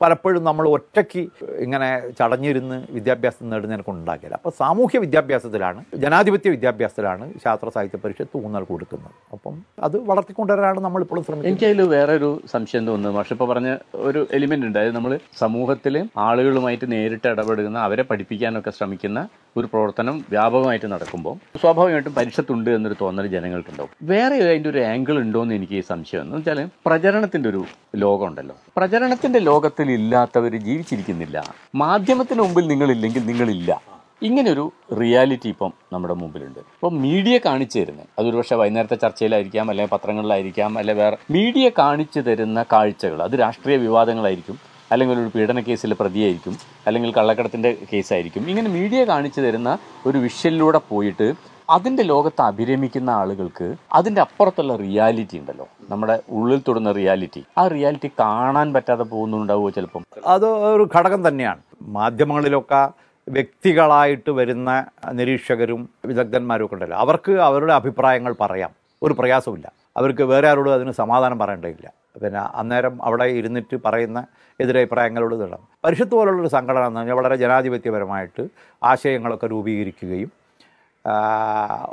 [0.02, 1.28] പലപ്പോഴും നമ്മൾ ഒറ്റയ്ക്ക്
[1.60, 4.34] ഇങ്ങനെ ചടഞ്ഞിരുന്ന് വിദ്യാഭ്യാസം നേടുന്നതിനെ കൊണ്ട് ഉണ്ടാക്കിയത്.
[4.34, 9.12] അപ്പോൾ സാമൂഹ്യ വിദ്യാഭ്യാസത്തിലാണ് ജനാധിപത്യ വിദ്യാഭ്യാസത്തിലാണ് ശാസ്ത്ര സാഹിത്യ പരിഷത്ത് ഊന്നൽ കൊടുക്കുന്നത്.
[9.34, 11.88] അപ്പം അത് വളർത്തിക്കൊണ്ടുവരാനാണ് നമ്മൾ ഇപ്പോഴും ശ്രമിക്കുന്നത്.
[11.96, 13.20] വേറെ ഒരു സംശയം തോന്നുന്നു.
[13.20, 14.80] പക്ഷെ ഇപ്പോൾ പറഞ്ഞ ഒരു എലിമെന്റ് ഉണ്ട്.
[14.80, 22.70] അതായത് നമ്മൾ സമൂഹത്തിലെ ആളുകളുമായിട്ട് നേരിട്ട് ഇടപെടുന്ന അവരെ പഠിപ്പിക്കാനൊക്കെ ശ്രമിക്കുന്ന ഒരു പ്രവർത്തനം വ്യാപകമായിട്ട് നടക്കുമ്പോൾ സ്വാഭാവികമായിട്ടും പരിഷത്തുണ്ട്
[22.70, 23.92] എന്നൊരു തോന്നൽ ജനങ്ങൾക്കുണ്ടാവും.
[24.02, 26.22] വേറെ അതിന്റെ ഒരു ആംഗിൾ ഉണ്ടോ എന്ന് എനിക്ക് സംശയം.
[26.22, 27.62] എന്ന് വെച്ചാൽ പ്രചരണത്തിന്റെ ഒരു
[27.96, 31.38] ലോകമുണ്ടല്ലോ പ്രചരണത്തിന്റെ ലോകത്തിൽ ഇല്ലാത്തവർ ജീവിച്ചിരിക്കുന്നില്ല.
[31.76, 33.82] മാധ്യമത്തിന് മുമ്പിൽ നിങ്ങളില്ലെങ്കിൽ നിങ്ങളില്ല.
[34.22, 34.72] ഇങ്ങനൊരു
[35.02, 36.60] റിയാലിറ്റി ഇപ്പം നമ്മുടെ മുമ്പിലുണ്ട്.
[36.60, 38.08] ഇപ്പം മീഡിയ കാണിച്ചു തരുന്നത്.
[38.20, 44.58] അതൊരു പക്ഷേ വൈകുന്നേരത്തെ ചർച്ചയിലായിരിക്കാം അല്ലെങ്കിൽ പത്രങ്ങളിലായിരിക്കാം അല്ലെങ്കിൽ വേറെ മീഡിയ കാണിച്ചു തരുന്ന കാഴ്ചകൾ അത് രാഷ്ട്രീയ വിവാദങ്ങളായിരിക്കും
[44.92, 46.56] അല്ലെങ്കിൽ ഒരു പീഡന കേസിൽ പ്രതിയായിരിക്കും
[46.88, 48.50] അല്ലെങ്കിൽ കള്ളക്കടത്തിന്റെ കേസായിരിക്കും.
[48.50, 49.70] ഇങ്ങനെ മീഡിയ കാണിച്ചു തരുന്ന
[50.06, 51.28] ഒരു വിഷ്വലിലൂടെ പോയിട്ട്
[51.74, 55.68] അതിന്റെ ലോകത്ത് അഭിരമിക്കുന്ന ആളുകൾക്ക് അതിന്റെ അപ്പുറത്തുള്ള റിയാലിറ്റി ഉണ്ടല്ലോ.
[55.90, 60.04] നമ്മുടെ ഉള്ളിൽ തൊടുന്ന റിയാലിറ്റി ആ റിയാലിറ്റി കാണാൻ പറ്റാതെ പോകുന്നുണ്ടാവുമോ ചിലപ്പം?
[60.26, 61.62] അത് ഒരു ഘടകം തന്നെയാണ്.
[61.82, 62.82] മാധ്യമങ്ങളിലൊക്കെ
[63.28, 64.70] വ്യക്തികളായിട്ട് വരുന്ന
[65.12, 66.98] നിരീക്ഷകരും വിദഗ്ധന്മാരും ഒക്കെ ഉണ്ടല്ലോ.
[66.98, 68.72] അവർക്ക് അവരുടെ അഭിപ്രായങ്ങൾ പറയാം.
[69.04, 71.88] ഒരു പ്രയാസമില്ല അവർക്ക് വേറെ ആരോടും അതിന് സമാധാനം പറയേണ്ടതില്ല.
[72.24, 74.20] പിന്നെ അന്നേരം അവിടെ ഇരുന്നിട്ട് പറയുന്ന
[74.62, 78.44] എതിരഭിപ്രായങ്ങളോട് ഇടാം പരിഷത്ത് പോലുള്ളൊരു സംഘടന എന്ന് പറഞ്ഞാൽ വളരെ ജനാധിപത്യപരമായിട്ട്
[78.84, 80.43] ആശയങ്ങളൊക്കെ രൂപീകരിക്കുകയും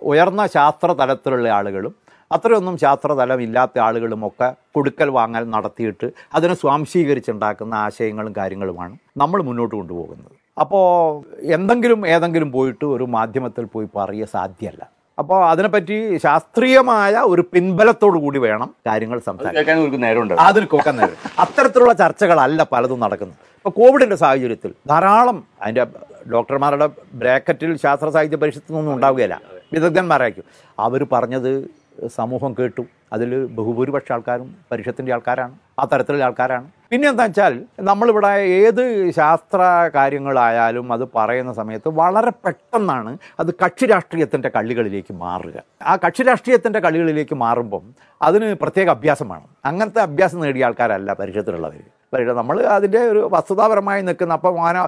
[0.03, 1.95] ഉയർന്ന ശാസ്ത്ര തലത്തിലുള്ള ആളുകളും
[2.33, 10.33] അത്രയൊന്നും ശാസ്ത്രതലം ഇല്ലാത്ത ആളുകളുമൊക്കെ കൊടുക്കൽ വാങ്ങൽ നടത്തിയിട്ട് അതിനെ സ്വാംശീകരിച്ചുണ്ടാക്കുന്ന ആശയങ്ങളും കാര്യങ്ങളുമാണ് നമ്മൾ മുന്നോട്ട് കൊണ്ടുപോകുന്നത്.
[10.61, 15.01] അപ്പോൾ എന്തെങ്കിലും ഏതെങ്കിലും പോയിട്ട് ഒരു മാധ്യമത്തിൽ പോയി പറയുക സാധ്യമല്ല.
[15.19, 20.01] അപ്പോൾ അതിനെപ്പറ്റി ശാസ്ത്രീയമായ ഒരു പിൻബലത്തോടു കൂടി വേണം കാര്യങ്ങൾ സംസാരിക്കാൻ.
[20.01, 20.35] നേരമുണ്ട്.
[20.35, 23.37] അതിൽ കൊക്കുന്നത് അത്തരത്തിലുള്ള ചർച്ചകളല്ല പലതും നടക്കുന്നത്.
[23.57, 25.87] ഇപ്പോൾ കോവിഡിന്റെ സാഹചര്യത്തിൽ ധാരാളം അതിന്റെ
[26.33, 29.41] ഡോക്ടർമാരുടെ ബ്രാക്കറ്റിൽ ശാസ്ത്ര സാഹിത്യ പരിഷത്തിൽ നിന്നും ഉണ്ടാവുകയില്ല.
[29.73, 30.45] വിദഗ്ധന്മാരായിരിക്കും.
[30.79, 32.85] അവർ പറഞ്ഞത് സമൂഹം കേട്ടു.
[33.13, 35.55] അതിൽ ബഹുഭൂരിപക്ഷ ആൾക്കാരും പരിഷത്തിന്റെ ആൾക്കാരാണ്.
[35.79, 36.69] ആ തരത്തിലുള്ള ആൾക്കാരാണ്.
[36.91, 44.49] പിന്നെ എന്താ വെച്ചാൽ നമ്മളിവിടെ ഏത് ശാസ്ത്ര കാര്യങ്ങളായാലും അത് പറയുന്ന സമയത്ത് വളരെ പെട്ടെന്നാണ് അത് കക്ഷി രാഷ്ട്രീയത്തിന്റെ
[44.49, 45.63] കള്ളികളിലേക്ക് മാറുക.
[45.83, 49.49] ആ കക്ഷി രാഷ്ട്രീയത്തിന്റെ കളികളിലേക്ക് മാറുമ്പം അതിന് പ്രത്യേക അഭ്യാസം വേണം.
[49.65, 54.81] അങ്ങനത്തെ അഭ്യാസം നേടിയ ആൾക്കാരല്ല പരിഷത്തിലുള്ളവർ പരിഷത്ത് നമ്മൾ അതിന്റെ ഒരു വസ്തുതാപരമായി നിൽക്കുന്ന അപ്പം അങ്ങനെ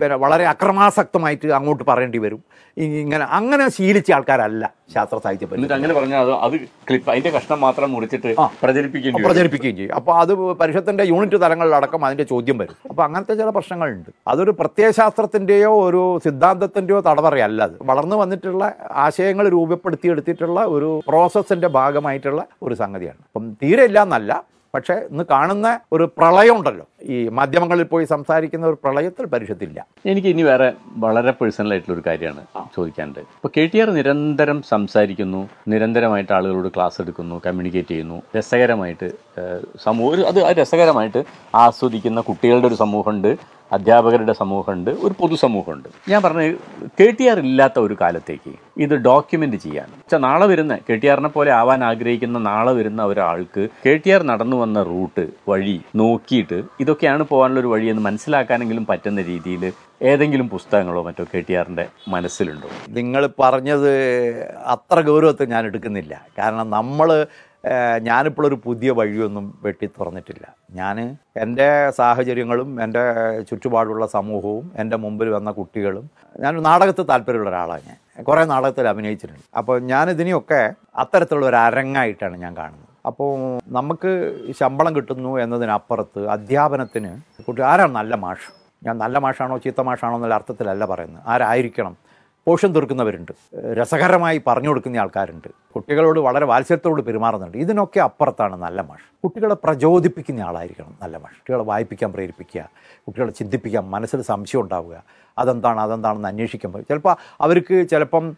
[0.00, 2.40] പിന്നെ വളരെ അക്രമാസക്തമായിട്ട് അങ്ങോട്ട് പറയേണ്ടി വരും.
[2.76, 6.54] ഇങ്ങനെ അങ്ങനെ ശീലിച്ച ആൾക്കാരല്ല ശാസ്ത്ര സാഹിത്യം എന്നിട്ട് അങ്ങനെ പറഞ്ഞാൽ അത്
[6.88, 8.30] ക്ലിപ്പ് അതിന്റെ കഷ്ണം മാത്രം മുറിച്ചിട്ട്
[8.62, 9.94] പ്രചരിപ്പിക്കുകയും പ്രചരിപ്പിക്കുകയും ചെയ്യും.
[9.94, 10.32] അപ്പോൾ അത്
[10.62, 12.76] പരിഷത്തിന്റെ യൂണിറ്റ് തലങ്ങളിലടക്കം അതിന്റെ ചോദ്യം വരും.
[12.90, 14.10] അപ്പോൾ അങ്ങനത്തെ ചില പ്രശ്നങ്ങളുണ്ട്.
[14.28, 17.76] അതൊരു പ്രത്യയശാസ്ത്രത്തിന്റെയോ ഒരു സിദ്ധാന്തത്തിന്റെയോ തടവറയല്ല അത്.
[17.82, 18.72] വളർന്നു വന്നിട്ടുള്ള
[19.06, 23.20] ആശയങ്ങൾ രൂപപ്പെടുത്തിയെടുത്തിട്ടുള്ള ഒരു പ്രോസസ്സിന്റെ ഭാഗമായിട്ടുള്ള ഒരു സംഗതിയാണ്.
[23.28, 24.32] അപ്പം തീരെ ഇല്ല എന്നല്ല
[24.74, 26.84] പക്ഷേ ഇന്ന് കാണുന്ന ഒരു പ്രളയം ഉണ്ടല്ലോ
[27.14, 29.78] ഈ മാധ്യമങ്ങളിൽ പോയി സംസാരിക്കുന്ന ഒരു പ്രളയത്തിൽ പരിഷത്തില്ല.
[30.10, 30.68] എനിക്ക് ഇനി വേറെ
[31.04, 32.42] വളരെ പേഴ്സണൽ ആയിട്ടുള്ള ഒരു കാര്യമാണ്
[32.76, 35.40] ചോദിക്കാനുണ്ട് ഇപ്പൊ കെ ടി ആർ നിരന്തരം സംസാരിക്കുന്നു
[35.74, 39.08] നിരന്തരമായിട്ട് ആളുകളോട് ക്ലാസ് എടുക്കുന്നു കമ്മ്യൂണിക്കേറ്റ് ചെയ്യുന്നു രസകരമായിട്ട്
[39.86, 41.22] സമൂഹം അത് രസകരമായിട്ട്
[41.64, 43.32] ആസ്വദിക്കുന്ന കുട്ടികളുടെ ഒരു സമൂഹമുണ്ട്.
[43.72, 46.42] അധ്യാപകരുടെ സമൂഹമുണ്ട് ഒരു പൊതുസമൂഹമുണ്ട് ഞാൻ പറഞ്ഞ
[47.00, 49.88] കെ ടി ആർ ഇല്ലാത്ത ഒരു കാലത്തേക്ക് ഇത് ഡോക്യുമെന്റ് ചെയ്യാൻ.
[49.96, 54.22] വെച്ചാൽ നാളെ വരുന്ന കെ ടി ആറിനെ പോലെ ആവാൻ ആഗ്രഹിക്കുന്ന നാളെ വരുന്ന ഒരാൾക്ക് കെ ടി ആർ
[54.22, 59.72] നടന്നു വന്ന റൂട്ട് വഴി നോക്കിയിട്ട് ഇതൊക്കെയാണ് പോകാനുള്ള ഒരു വഴിയെന്ന് മനസ്സിലാക്കാനെങ്കിലും പറ്റുന്ന രീതിയിൽ
[60.02, 62.68] ഏതെങ്കിലും പുസ്തകങ്ങളോ മറ്റോ കെ ടി ആറിന്റെ മനസ്സിലുണ്ടോ?
[62.88, 63.90] നിങ്ങൾ പറഞ്ഞത്
[64.66, 66.26] അത്ര ഗൗരവത്തിൽ ഞാൻ എടുക്കുന്നില്ല.
[66.38, 67.26] കാരണം നമ്മൾ
[67.64, 70.44] ഏഹ്, ഞാനിപ്പോഴൊരു പുതിയ വഴിയൊന്നും വെട്ടി തുറന്നിട്ടില്ല.
[70.74, 70.96] ഞാൻ
[71.36, 71.66] എന്റെ
[71.98, 73.02] സാഹചര്യങ്ങളും എന്റെ
[73.48, 76.04] ചുറ്റുപാടുള്ള സമൂഹവും എന്റെ മുമ്പിൽ വന്ന കുട്ടികളും
[76.36, 77.98] ഞാൻ നാടകത്തിൽ താല്പര്യമുള്ള ഒരാളാണ് ഞാൻ.
[78.24, 79.44] കുറേ നാടകത്തിൽ അഭിനയിച്ചിട്ടുണ്ട്.
[79.56, 80.62] അപ്പോൾ ഞാനിതിനെയൊക്കെ
[80.96, 82.86] അത്തരത്തിലുള്ള ഒരു അരങ്ങായിട്ടാണ് ഞാൻ കാണുന്നത്.
[83.06, 83.30] അപ്പോൾ
[83.78, 84.10] നമുക്ക്
[84.60, 87.10] ശമ്പളം കിട്ടുന്നു എന്നതിനപ്പുറത്ത് അധ്യാപനത്തിന്
[87.46, 88.48] കുട്ടി ആരാണ് നല്ല മാഷ്?
[88.82, 91.22] ഞാൻ നല്ല മാഷാണോ ചീത്ത മാഷാണോ എന്നുള്ള അർത്ഥത്തിലല്ല പറയുന്നത്.
[91.26, 91.94] ആരായിരിക്കണം?
[92.46, 93.32] പോഷൻ തീർക്കുന്നവരുണ്ട്.
[93.78, 95.48] രസകരമായി പറഞ്ഞു കൊടുക്കുന്ന ആൾക്കാരുണ്ട്.
[95.74, 97.56] കുട്ടികളോട് വളരെ വാത്സല്യത്തോട് പെരുമാറുന്നുണ്ട്.
[97.56, 99.06] ഇതിനൊക്കെ അപ്പുറത്താണ് നല്ല മാഷ്.
[99.24, 101.36] കുട്ടികളെ പ്രചോദിപ്പിക്കുന്ന ആളായിരിക്കണം നല്ല മാഷ്.
[101.36, 102.68] കുട്ടികളെ വായിപ്പിക്കാൻ പ്രേരിപ്പിക്കുക
[103.06, 105.02] കുട്ടികളെ ചിന്തിപ്പിക്കാൻ മനസ്സിൽ സംശയം ഉണ്ടാവുക.
[105.38, 108.36] അതെന്താണ് അതെന്താണെന്ന് അന്വേഷിക്കുമ്പോൾ ചിലപ്പോൾ അവർക്ക് ചിലപ്പം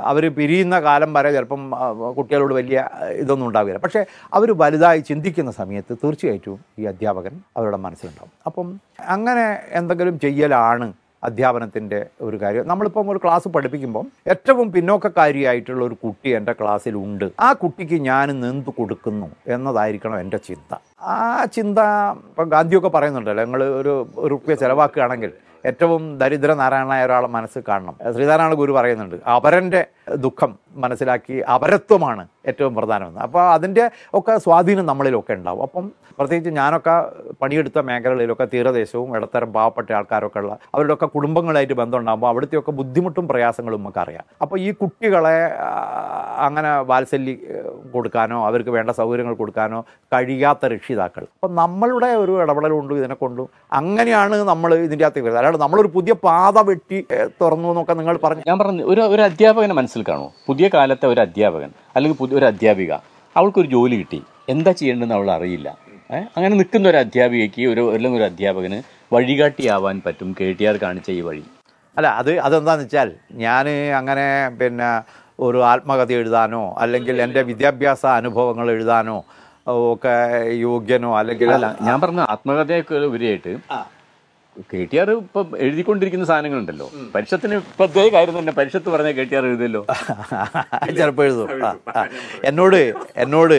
[0.00, 1.70] അവർ പിരിയുന്ന കാലം വരെ ചിലപ്പം
[2.16, 3.78] കുട്ടികളോട് വലിയ ഇതൊന്നും ഉണ്ടാവില്ല.
[3.78, 4.04] പക്ഷേ
[4.34, 8.32] അവർ വലുതായി ചിന്തിക്കുന്ന സമയത്ത് തീർച്ചയായിട്ടും ഈ അധ്യാപകൻ അവരുടെ മനസ്സിലുണ്ടാവും.
[8.46, 10.92] അപ്പം അങ്ങനെ എന്തെങ്കിലും ചെയ്യലാണ്
[11.24, 12.66] അധ്യാപനത്തിന്റെ ഒരു കാര്യം.
[12.66, 17.26] നമ്മളിപ്പം ഒരു ക്ലാസ് പഠിപ്പിക്കുമ്പം ഏറ്റവും പിന്നോക്കക്കാരിയായിട്ടുള്ള ഒരു കുട്ടി എന്റെ ക്ലാസ്സിലുണ്ട്.
[17.40, 20.74] ആ കുട്ടിക്ക് ഞാൻ നീന്ത് കൊടുക്കുന്നു എന്നതായിരിക്കണം എന്റെ ചിന്ത.
[21.00, 21.78] ആ ചിന്ത
[22.30, 25.32] ഇപ്പം ഗാന്ധിയൊക്കെ പറയുന്നുണ്ടല്ലോ ഞങ്ങൾ ഒരു റുപ്യ ചിലവാക്കുകയാണെങ്കിൽ
[25.66, 28.12] ഏറ്റവും ദരിദ്ര നാരായണനായ ഒരാളെ മനസ്സിൽ കാണണം.
[28.14, 29.16] ശ്രീനാരായണ ഗുരു പറയുന്നുണ്ട്.
[29.26, 29.86] അവരന്റെ
[30.16, 33.20] ദുഃഖം മനസ്സിലാക്കി അപരത്വമാണ് ഏറ്റവും പ്രധാനമെന്ന്.
[33.20, 35.62] അപ്പോൾ അതിന്റെ ഒക്കെ സ്വാധീനം നമ്മളിലൊക്കെ ഉണ്ടാവും.
[35.62, 36.94] അപ്പം പ്രത്യേകിച്ച് ഞാനൊക്കെ
[37.42, 44.24] പണിയെടുത്ത മേഖലകളിലൊക്കെ തീരദേശവും ഇടത്തരം പാവപ്പെട്ട ആൾക്കാരൊക്കെ ഉള്ള അവരുടെയൊക്കെ കുടുംബങ്ങളായിട്ട് ബന്ധമുണ്ടാകുമ്പോൾ അവിടുത്തെയൊക്കെ ബുദ്ധിമുട്ടും പ്രയാസങ്ങളും നമുക്ക് അറിയാം
[44.42, 45.36] അപ്പോൾ ഈ കുട്ടികളെ
[46.46, 47.38] അങ്ങനെ വാത്സല്യം
[47.92, 51.22] കൊടുക്കാനോ അവർക്ക് വേണ്ട സൗകര്യങ്ങൾ കൊടുക്കാനോ കഴിയാത്ത രക്ഷിതാക്കൾ.
[51.22, 55.42] അപ്പം നമ്മളുടെ ഒരു ഇടപെടൽ കൊണ്ടും ഇതിനെ കൊണ്ടും അങ്ങനെയാണ് നമ്മൾ ഇതിന്റെ അകത്തേക്ക് വരുന്നത്.
[55.42, 57.06] അല്ലാണ്ട് നമ്മളൊരു പുതിയ പാത വെട്ടി
[57.42, 60.28] തുറന്നു എന്നൊക്കെ നിങ്ങൾ പറഞ്ഞു ഞാൻ പറഞ്ഞു ഒരു ഒരു അധ്യാപകനെ മനസ്സിൽ കാണുമോ?
[60.48, 62.92] പുതിയ കാലത്തെ ഒരു അധ്യാപകൻ അല്ലെങ്കിൽ പുതിയ ഒരു അധ്യാപിക
[63.36, 64.20] അവൾക്കൊരു ജോലി കിട്ടി.
[64.52, 65.68] എന്താ ചെയ്യേണ്ടതെന്ന് അവൾ അറിയില്ല.
[66.36, 68.78] അങ്ങനെ നിൽക്കുന്ന ഒരു അധ്യാപികയ്ക്ക് ഒരു അല്ലെങ്കിൽ ഒരു അധ്യാപകന്
[69.14, 71.44] വഴികാട്ടിയാവാൻ പറ്റും കെ ടി ആർ കാണിച്ച ഈ വഴി.
[71.96, 73.08] അല്ല അത് അതെന്താണെന്ന് വെച്ചാൽ
[73.44, 73.66] ഞാൻ
[74.00, 74.26] അങ്ങനെ
[74.60, 74.90] പിന്നെ
[75.46, 79.18] ഒരു ആത്മകഥ എഴുതാനോ അല്ലെങ്കിൽ എന്റെ വിദ്യാഭ്യാസ അനുഭവങ്ങൾ എഴുതാനോ
[79.92, 80.14] ഒക്കെ
[80.66, 83.54] യോഗ്യനോ അല്ലെങ്കിൽ അല്ല ഞാൻ പറഞ്ഞ ആത്മകഥയൊക്കെ ഉപരിയായിട്ട്
[84.70, 86.86] കെ ടി ആർ ഇപ്പൊ എഴുതിക്കൊണ്ടിരിക്കുന്ന സാധനങ്ങളുണ്ടല്ലോ.
[87.14, 89.82] പരിഷത്തിന് ഇപ്പൊ അതേ കാര്യം തന്നെ പരിഷത്ത് പറഞ്ഞ കെ ടി ആർ എഴുതല്ലോ
[90.98, 91.48] ചിലപ്പോൾ എഴുതും.
[92.50, 92.80] എന്നോട്
[93.24, 93.56] എന്നോട്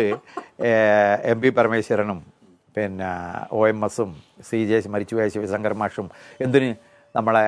[1.34, 2.20] എം പി പരമേശ്വരനും
[2.78, 3.10] പിന്നെ
[3.60, 4.10] ഒ എം എസും
[4.50, 6.08] സി ജെ മരിച്ചുപോയ ശിവശങ്കർ മാഷും
[6.46, 6.70] എന്തിന്
[7.16, 7.46] നമ്മളെ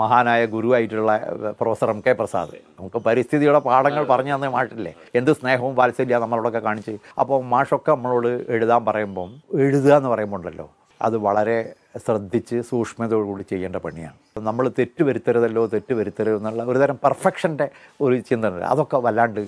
[0.00, 1.12] മഹാനായ ഗുരുവായിട്ടുള്ള
[1.60, 2.56] പ്രൊഫസർ എം കെ പ്രസാദ്.
[2.76, 4.92] നമുക്ക് പരിസ്ഥിതിയുടെ പാഠങ്ങൾ പറഞ്ഞു തന്നെ മാഷില്ലേ?
[5.18, 6.94] എന്ത് സ്നേഹവും വാത്സല്യ നമ്മളോടൊക്കെ കാണിച്ച്.
[7.22, 9.30] അപ്പോൾ മാഷൊക്കെ നമ്മളോട് എഴുതാൻ പറയുമ്പം
[9.66, 10.66] എഴുതുക എന്ന് പറയുമ്പോൾ ഉണ്ടല്ലോ
[11.00, 11.58] അത് വളരെ
[11.94, 14.16] ശ്രദ്ധിച്ച് സൂക്ഷ്മതയോടുകൂടി ചെയ്യേണ്ട പണിയാണ്.
[14.48, 17.66] നമ്മൾ തെറ്റ് വരുത്തരുതല്ലോ തെറ്റ് വരുത്തരുത് എന്നുള്ള ഒരുതരം പെർഫെക്ഷന്റെ
[18.04, 19.40] ഒരു ചിന്ത അതൊക്കെ വല്ലാണ്ട്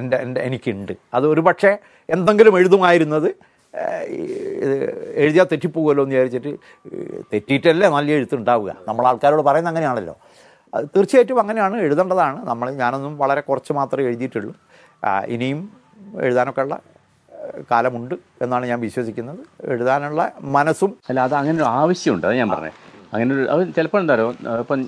[0.00, 0.94] എന്റെ എന്റെ എനിക്കുണ്ട്.
[1.16, 1.72] അത് ഒരു പക്ഷേ
[2.08, 3.30] എന്തെങ്കിലും എഴുതുമായിരുന്നത്
[4.64, 4.76] ഇത്
[5.22, 6.52] എഴുതിയാൽ തെറ്റിപ്പോകുമല്ലോ എന്ന് വിചാരിച്ചിട്ട്
[7.32, 8.70] തെറ്റിയിട്ടല്ലേ നല്ല എഴുത്തുണ്ടാവുക.
[8.88, 10.14] നമ്മൾ ആൾക്കാരോട് പറയുന്നത് അങ്ങനെയാണല്ലോ.
[10.94, 12.38] തീർച്ചയായിട്ടും അങ്ങനെയാണ് എഴുതേണ്ടതാണ്.
[12.50, 14.52] നമ്മൾ ഞാനൊന്നും വളരെ കുറച്ച് മാത്രമേ എഴുതിയിട്ടുള്ളൂ.
[15.34, 15.60] ഇനിയും
[16.26, 16.99] എഴുതാനൊക്കെ ഉള്ള ഏഹ്,
[17.70, 19.42] കാലമുണ്ട് എന്നാണ് ഞാൻ വിശ്വസിക്കുന്നത്.
[19.72, 20.22] എഴുതാനുള്ള
[20.56, 22.78] മനസ്സും അല്ല അത് അങ്ങനെ ഒരു ആവശ്യമുണ്ട് അത് ഞാൻ പറഞ്ഞത്
[23.14, 24.80] അങ്ങനെ ഒരു അത് ചിലപ്പോൾ എന്താ പറയുക ഇപ്പം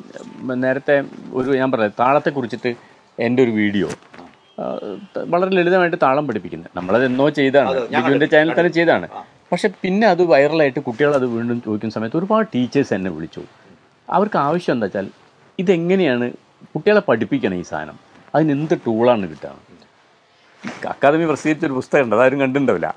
[0.64, 0.96] നേരത്തെ
[1.38, 2.72] ഒരു ഞാൻ പറഞ്ഞത് താളത്തെ കുറിച്ചിട്ട്
[3.27, 3.88] എന്റെ ഒരു വീഡിയോ
[5.33, 7.72] വളരെ ലളിതമായിട്ട് താളം പഠിപ്പിക്കുന്നത് നമ്മളത് എന്നോ ചെയ്താണ്.
[7.94, 9.07] ബിജുവിന്റെ ചാനൽ തന്നെ ചെയ്താണ്.
[9.53, 13.42] പക്ഷെ പിന്നെ അത് വൈറലായിട്ട് കുട്ടികൾ അത് വീണ്ടും ചോദിക്കുന്ന സമയത്ത് ഒരുപാട് ടീച്ചേഴ്സ് എന്നെ വിളിച്ചു.
[14.09, 15.09] അവർക്ക് ആവശ്യം എന്താ വെച്ചാൽ
[15.62, 16.27] ഇതെങ്ങനെയാണ്
[16.75, 17.96] കുട്ടികളെ പഠിപ്പിക്കണം ഈ സാധനം?
[18.35, 19.55] അതിന് എന്ത് ടൂളാണ് കിട്ടുക?
[20.90, 22.88] അക്കാദമി പ്രസിദ്ധീകരിച്ച ഒരു പുസ്തകം ഉണ്ട് അതാരും കണ്ടിട്ടുണ്ടാവില്ല?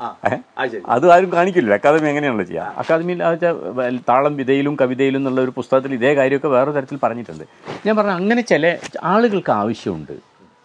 [0.95, 1.73] അത് ആരും കാണിക്കില്ല.
[1.79, 6.99] അക്കാദമി എങ്ങനെയാണല്ലോ ചെയ്യുക അക്കാദമിയിൽ വെച്ചാൽ താളം വിതയിലും കവിതയിലും എന്നുള്ള ഒരു പുസ്തകത്തിൽ ഇതേ കാര്യമൊക്കെ വേറെ തരത്തിൽ
[7.03, 7.43] പറഞ്ഞിട്ടുണ്ട്.
[7.85, 8.75] ഞാൻ പറഞ്ഞു അങ്ങനെ ചില
[9.13, 10.15] ആളുകൾക്ക് ആവശ്യമുണ്ട്.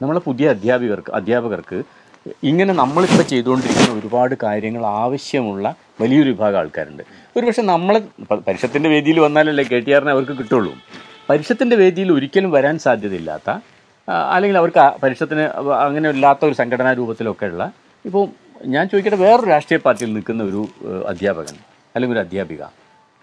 [0.03, 1.79] നമ്മളെ പുതിയ അധ്യാപകർക്ക് അധ്യാപകർക്ക്
[2.51, 7.03] ഇങ്ങനെ നമ്മളിപ്പോൾ ചെയ്തുകൊണ്ടിരിക്കുന്ന ഒരുപാട് കാര്യങ്ങൾ ആവശ്യമുള്ള വലിയൊരു വിഭാഗം ആൾക്കാരുണ്ട്.
[7.37, 7.95] ഒരുപക്ഷെ നമ്മൾ
[8.31, 10.73] പരിഷത്തിന്റെ പരിഷത്തിന്റെ വേദിയിൽ വന്നാലല്ലേ കെ ടി ആറിനെ അവർക്ക് കിട്ടുള്ളൂ.
[11.31, 13.51] പരിഷത്തിന്റെ വേദിയിൽ ഒരിക്കലും വരാൻ സാധ്യതയില്ലാത്ത
[14.35, 15.45] അല്ലെങ്കിൽ അവർക്ക് പരിഷത്തിന്
[15.87, 17.65] അങ്ങനെ ഇല്ലാത്ത ഒരു സംഘടനാ രൂപത്തിലൊക്കെ ഉള്ള
[18.05, 18.25] ഇപ്പോൾ
[18.75, 20.63] ഞാൻ ചോദിക്കട്ടെ വേറൊരു രാഷ്ട്രീയ പാർട്ടിയിൽ നിൽക്കുന്ന ഒരു
[21.13, 21.57] അധ്യാപകൻ
[21.95, 22.63] അല്ലെങ്കിൽ ഒരു അധ്യാപിക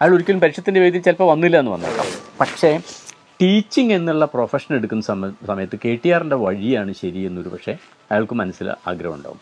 [0.00, 2.08] അയാൾ ഒരിക്കലും പരിഷത്തിന്റെ വേദിയിൽ ചിലപ്പോൾ വന്നില്ല എന്ന് വന്നേക്കാം.
[2.40, 2.70] പക്ഷേ
[3.40, 5.02] ടീച്ചിങ് എന്നുള്ള പ്രൊഫഷൻ എടുക്കുന്ന
[5.50, 7.74] സമയത്ത് കെ ടി ആറിന്റെ വഴിയാണ് ശരി എന്നൊരു പക്ഷേ
[8.10, 9.40] അയാൾക്ക് മനസ്സിൽ ആഗ്രഹം ഉണ്ടാവും.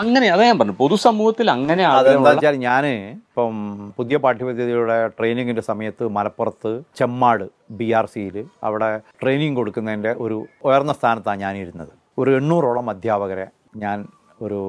[0.00, 3.54] അങ്ങനെ അതാ ഞാൻ പറഞ്ഞു പൊതുസമൂഹത്തിൽ അങ്ങനെ അതെന്താ വെച്ചാൽ ഞാൻ ഇപ്പം
[3.96, 7.44] പുതിയ പാഠ്യപദ്ധതിയുടെ ട്രെയിനിങ്ങിന്റെ സമയത്ത് മലപ്പുറത്ത് ചെമ്മാട്
[7.78, 8.88] ബി ആർ സിയിൽ അവിടെ
[9.22, 11.92] ട്രെയിനിങ് കൊടുക്കുന്നതിന്റെ ഒരു ഉയർന്ന സ്ഥാനത്താണ് ഞാനിരുന്നത്.
[12.18, 13.46] ഒരു എണ്ണൂറോളം അധ്യാപകരെ
[13.84, 14.06] ഞാൻ
[14.42, 14.60] ഒരു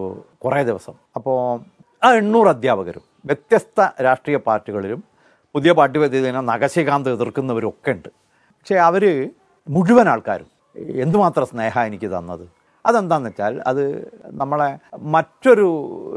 [0.43, 0.95] കുറേ ദിവസം.
[1.17, 1.37] അപ്പോൾ
[2.05, 5.03] ആ എണ്ണൂറ് അധ്യാപകരും വ്യത്യസ്ത രാഷ്ട്രീയ പാർട്ടികളിലും
[5.55, 8.09] പുതിയ പാഠ്യപദ്ധതിനെ നഖശികാന്ത് എതിർക്കുന്നവരൊക്കെ ഉണ്ട്.
[8.57, 9.03] പക്ഷേ അവർ
[9.67, 10.49] മുഴുവൻ ആൾക്കാരും
[11.05, 12.45] എന്തുമാത്രം സ്നേഹ എനിക്ക് തന്നത്?
[12.87, 13.83] അതെന്താണെന്ന് വെച്ചാൽ അത്
[14.31, 15.67] നമ്മളെ മറ്റൊരു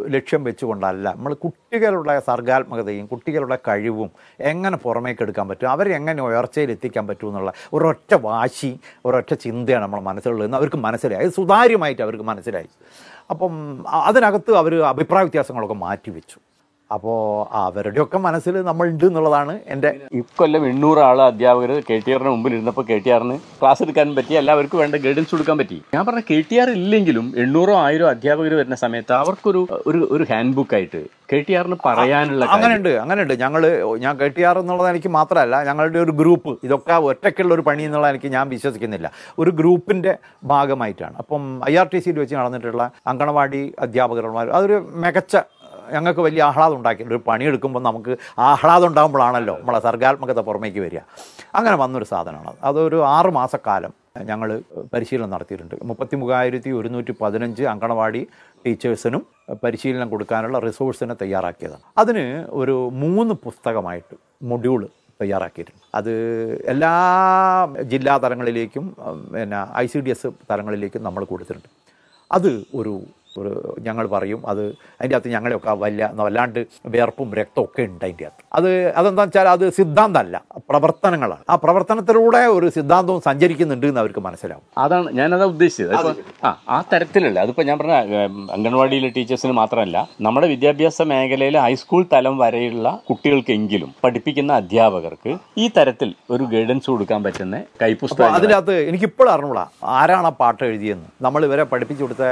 [0.09, 1.13] ലക്ഷ്യം വെച്ചുകൊണ്ടല്ല.
[1.13, 7.53] നമ്മൾ കുട്ടികളുടെ സർഗാത്മകതയും കുട്ടികളുടെ കഴിവും എങ്ങനെ പുറമേക്ക് എടുക്കാൻ പറ്റും അവരെ എങ്ങനെ ഉയർച്ചയിൽ എത്തിക്കാൻ പറ്റും എന്നുള്ള
[7.73, 11.25] ഒരൊറ്റ വാശി ഒരൊറ്റ ചിന്തയാണ് നമ്മൾ മനസ്സിലുള്ളതെന്ന് അവർക്ക് മനസ്സിലായി.
[11.25, 12.69] അത് സുതാര്യമായിട്ട് അവർക്ക് മനസ്സിലായി.
[13.31, 16.39] അപ്പം അതിനകത്ത് അവർ അഭിപ്രായ വ്യത്യാസങ്ങളൊക്കെ മാറ്റിവെച്ചു.
[16.91, 17.19] അപ്പോൾ
[17.65, 22.85] അവരുടെയൊക്കെ മനസ്സിൽ നമ്മൾ ഉണ്ട് എന്നുള്ളതാണ് എന്റെ ഇക്കൊല്ലം എണ്ണൂറ് ആൾ അധ്യാപകർ കെ ടി ആറിന് മുമ്പിൽ ഇരുന്നപ്പോൾ
[22.89, 25.79] കെ ടി ആറിന് ക്ലാസ് എടുക്കാൻ പറ്റി എല്ലാവർക്കും വേണ്ട ഗൈഡൻസ് കൊടുക്കാൻ പറ്റി.
[25.95, 30.57] ഞാൻ പറഞ്ഞ കെ ടി ആർ ഇല്ലെങ്കിലും എണ്ണൂറോ ആയിരോ അധ്യാപകർ വരുന്ന സമയത്ത് അവർക്കൊരു ഒരു ഒരു ഹാൻഡ്
[30.59, 33.35] ബുക്ക് ആയിട്ട് കെ ടി ആറിന് പറയാനുള്ള അങ്ങനെയുണ്ട് അങ്ങനെയുണ്ട്.
[33.45, 33.63] ഞങ്ങൾ
[34.05, 38.11] ഞാൻ കെ ടി ആർ എന്നുള്ളത് എനിക്ക് മാത്രമല്ല ഞങ്ങളുടെ ഒരു ഗ്രൂപ്പ് ഇതൊക്കെ ഒറ്റയ്ക്കുള്ള ഒരു പണി എന്നുള്ളത്
[38.15, 39.11] എനിക്ക് ഞാൻ വിശ്വസിക്കുന്നില്ല.
[39.43, 40.15] ഒരു ഗ്രൂപ്പിന്റെ
[40.55, 41.15] ഭാഗമായിട്ടാണ്.
[41.23, 45.37] അപ്പം ഐ ആർ ടി സിയിൽ വെച്ച് നടന്നിട്ടുള്ള അങ്കണവാടി അധ്യാപകന്മാർ അതൊരു മികച്ച
[45.95, 48.13] ഞങ്ങൾക്ക് വലിയ ആഹ്ലാദം ഉണ്ടാക്കിയിട്ടുണ്ട് ഒരു പണിയെടുക്കുമ്പോൾ നമുക്ക്
[48.51, 51.01] ആഹ്ലാദം ഉണ്ടാകുമ്പോഴാണല്ലോ നമ്മളെ സർഗാത്മകത പുറമേക്ക് വരിക.
[51.59, 52.59] അങ്ങനെ വന്നൊരു സാധനമാണ്.
[52.71, 53.93] അതൊരു ആറ് മാസക്കാലം
[54.29, 54.49] ഞങ്ങൾ
[54.93, 55.75] പരിശീലനം നടത്തിയിട്ടുണ്ട്.
[55.89, 58.23] മുപ്പത്തി മൂവായിരത്തി ഒരുന്നൂറ്റി പതിനഞ്ച് അങ്കണവാടി
[58.67, 59.23] ടീച്ചേഴ്സിനും
[59.65, 61.85] പരിശീലനം കൊടുക്കാനുള്ള റിസോഴ്സിനെ തയ്യാറാക്കിയതാണ്.
[61.99, 62.25] അതിന്
[62.61, 64.17] ഒരു മൂന്ന് പുസ്തകമായിട്ട്
[64.53, 64.81] മൊഡ്യൂൾ
[65.23, 65.83] തയ്യാറാക്കിയിട്ടുണ്ട്.
[65.95, 66.13] അത്
[66.73, 66.93] എല്ലാ
[67.93, 68.85] ജില്ലാ തലങ്ങളിലേക്കും
[69.35, 71.71] പിന്നെ ഐ സി ഡി എസ് തലങ്ങളിലേക്കും നമ്മൾ കൊടുത്തിട്ടുണ്ട്.
[72.37, 72.95] അത് ഒരു
[73.39, 74.47] ഒരു ഞങ്ങൾ പറയും.
[74.47, 74.63] അത്
[75.01, 78.45] അതിന്റെ അകത്ത് ഞങ്ങളെയൊക്കെ വല്ല വല്ലാണ്ട് വിയർപ്പും രക്തമൊക്കെ ഉണ്ട് അതിന്റെ അകത്ത്.
[78.59, 80.37] അത് അതെന്താ വെച്ചാൽ അത് സിദ്ധാന്തമല്ല
[80.71, 81.43] പ്രവർത്തനങ്ങളാണ്.
[81.53, 84.65] ആ പ്രവർത്തനത്തിലൂടെ ഒരു സിദ്ധാന്തവും സഞ്ചരിക്കുന്നുണ്ട് എന്ന് അവർക്ക് മനസ്സിലാവും.
[84.85, 86.11] അതാണ് ഞാനതാ ഉദ്ദേശിച്ചത്.
[86.49, 87.39] ആ ആ തരത്തിലല്ല?
[87.45, 87.97] അതിപ്പോ ഞാൻ പറഞ്ഞ
[88.57, 95.35] അംഗൻവാടിയിലെ ടീച്ചേഴ്സിന് മാത്രമല്ല നമ്മുടെ വിദ്യാഭ്യാസ മേഖലയിൽ ഹൈസ്കൂൾ തലം വരെയുള്ള കുട്ടികൾക്കെങ്കിലും പഠിപ്പിക്കുന്ന അധ്യാപകർക്ക്
[95.65, 99.65] ഈ തരത്തിൽ ഒരു ഗൈഡൻസ് കൊടുക്കാൻ പറ്റുന്ന കൈപ്പുസ്തകം അതിനകത്ത് എനിക്കിപ്പോഴും അറിഞ്ഞൂടാ
[100.01, 101.09] ആരാണ് ആ പാട്ട് എഴുതിയെന്ന്.
[101.29, 102.25] നമ്മൾ ഇവരെ പഠിപ്പിച്ചു കൊടുത്ത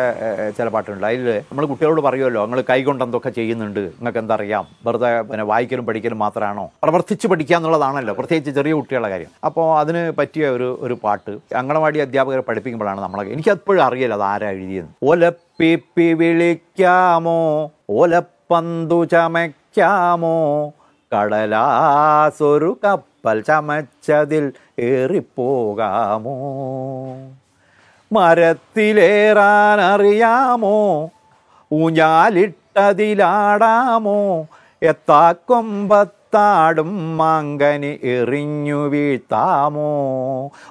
[0.59, 3.83] ചില പാട്ടുണ്ട് അതിൽ നമ്മൾ കുട്ടികളോട് പറയുമല്ലോ നിങ്ങൾ കൈകൊണ്ട് എന്തൊക്കെ ചെയ്യുന്നുണ്ട്?
[3.98, 4.66] നിങ്ങൾക്ക് എന്തറിയാം?
[4.88, 6.71] വെറുതെ പിന്നെ വായിക്കലും പഠിക്കലും മാത്രമാണോ?
[6.83, 9.27] പ്രവർത്തിച്ച് പഠിക്കുക എന്നുള്ളതാണല്ലോ പ്രത്യേകിച്ച് ചെറിയ കുട്ടികളുടെ കാര്യം.
[9.44, 14.90] അപ്പോൾ അതിന് പറ്റിയ ഒരു ഒരു പാട്ട് അങ്കണവാടി അധ്യാപകരെ പഠിപ്പിക്കുമ്പോഴാണ് നമ്മളെ എനിക്കപ്പോഴും അറിയില്ല അത് ആരാ എഴുതിയെന്ന്.
[15.03, 17.71] ഒലപ്പിപ്പി വിളിക്കാമോ?
[17.90, 20.73] ഒലപ്പന്തു ചമയ്ക്കാമോ?
[21.16, 26.37] കടലാസൊരു കപ്പൽ ചമച്ചതിൽ ഏറിപ്പോകാമോ?
[28.12, 31.11] മരത്തിലേറാനറിയാമോ?
[31.73, 34.47] ഊഞ്ഞാലിട്ടതിലാടാമോ?
[34.83, 39.91] എത്താക്കൊമ്പത്താടും മാങ്കനി എറിഞ്ഞു വീഴ്ത്താമോ?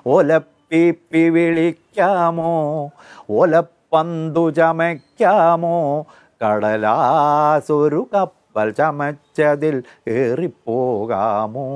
[0.07, 2.89] ഒലപ്പിപ്പി വിളിക്കാമോ?
[3.29, 6.05] ഒലപ്പന്തു ചമയ്ക്കാമോ?
[6.45, 11.69] കടലാസൊരു കപ്പൽ ചമച്ചതിൽ ഏറിപ്പോകാമോ?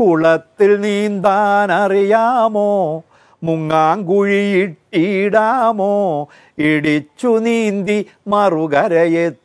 [0.00, 3.02] കുളത്തിൽ നീന്താൻ അറിയാമോ
[3.44, 9.43] മുങ്ങാങ്കുഴിയിട്ടിടാമോ ഇടിച്ചു നീന്തി മറുകരയെത്തും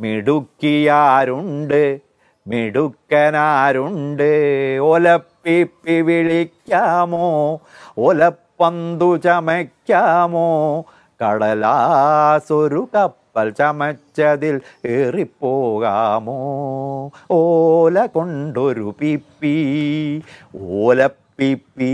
[0.00, 2.00] മിടുക്കിയാരുണ്ട്.
[2.46, 4.78] മിടുക്കനാരുണ്ട്.
[4.82, 7.60] ഒലപ്പിപ്പി വിളിക്കാമോ?
[7.98, 10.84] ഒലപ്പന്തു ചമയ്ക്കാമോ?
[11.24, 16.40] കടലാസൊരു കപ്പൽ ചമച്ചതിൽ ഏറിപ്പോകാമോ?
[17.30, 20.22] ഓല കൊണ്ടൊരു പിപ്പി
[20.62, 21.92] ഓലപ്പിപ്പി.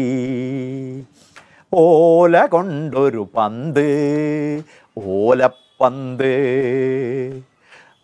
[1.74, 4.62] ഓല കൊണ്ടൊരു പന്ത്
[5.06, 6.32] ഓലപ്പന്ത്.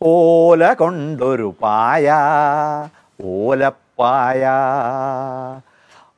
[0.02, 2.12] ഓല കൊണ്ടൊരു പായ
[3.24, 4.50] ഓലപ്പായ.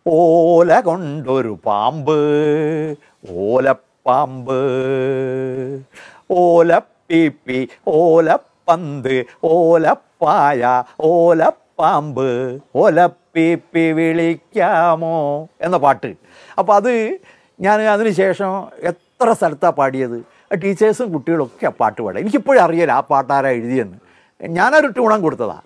[0.06, 2.18] ഓല കൊണ്ടൊരു പാമ്പ്
[3.30, 4.58] ഓലപ്പാമ്പ്.
[6.30, 12.58] ഓലപ്പിപ്പി ഓലപ്പന്ത് ഓലപ്പായ ഓലപ്പാമ്പ്.
[12.76, 16.14] ഓലപ്പിപ്പി വിളിക്കാമോ എന്ന പാട്ട്.
[16.58, 17.18] അപ്പോൾ അത്
[17.60, 20.39] ഞാൻ അതിന് ശേഷം എത്ര സ്ഥലത്താണ് പാടിയത്?
[20.56, 22.20] ടീച്ചേഴ്സും കുട്ടികളൊക്കെ ആ പാട്ട് പാടുക.
[22.20, 23.96] എനിക്കിപ്പോഴും അറിയില്ല ആ പാട്ടാരാ എഴുതിയെന്ന്.
[24.48, 25.62] ഞാനൊരു ടൂണം കൊടുത്തതാ.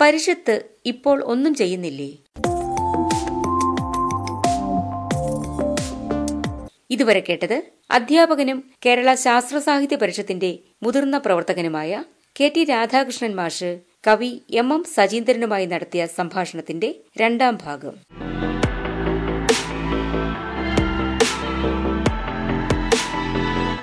[0.00, 2.10] പരിഷത്ത് ഇപ്പോൾ ഒന്നും ചെയ്യുന്നില്ലേ?
[6.90, 12.04] ഇതുവരെ കേട്ടത് അധ്യാപകനും കേരള ശാസ്ത്ര സാഹിത്യ പരിഷത്തിന്റെ മുതിർന്ന പ്രവർത്തകനുമായ
[12.40, 13.78] കെ ടി രാധാകൃഷ്ണൻ മാഷ്.
[14.04, 17.94] കവി എം എം സജീന്ദ്രനുമായി നടത്തിയ സംഭാഷണത്തിന്റെ രണ്ടാം ഭാഗം.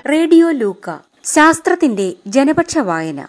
[0.09, 0.89] റേഡിയോ ലൂക്ക
[1.25, 3.21] ശാസ്ത്രത്തിന്റെ ജനപക്ഷ വായന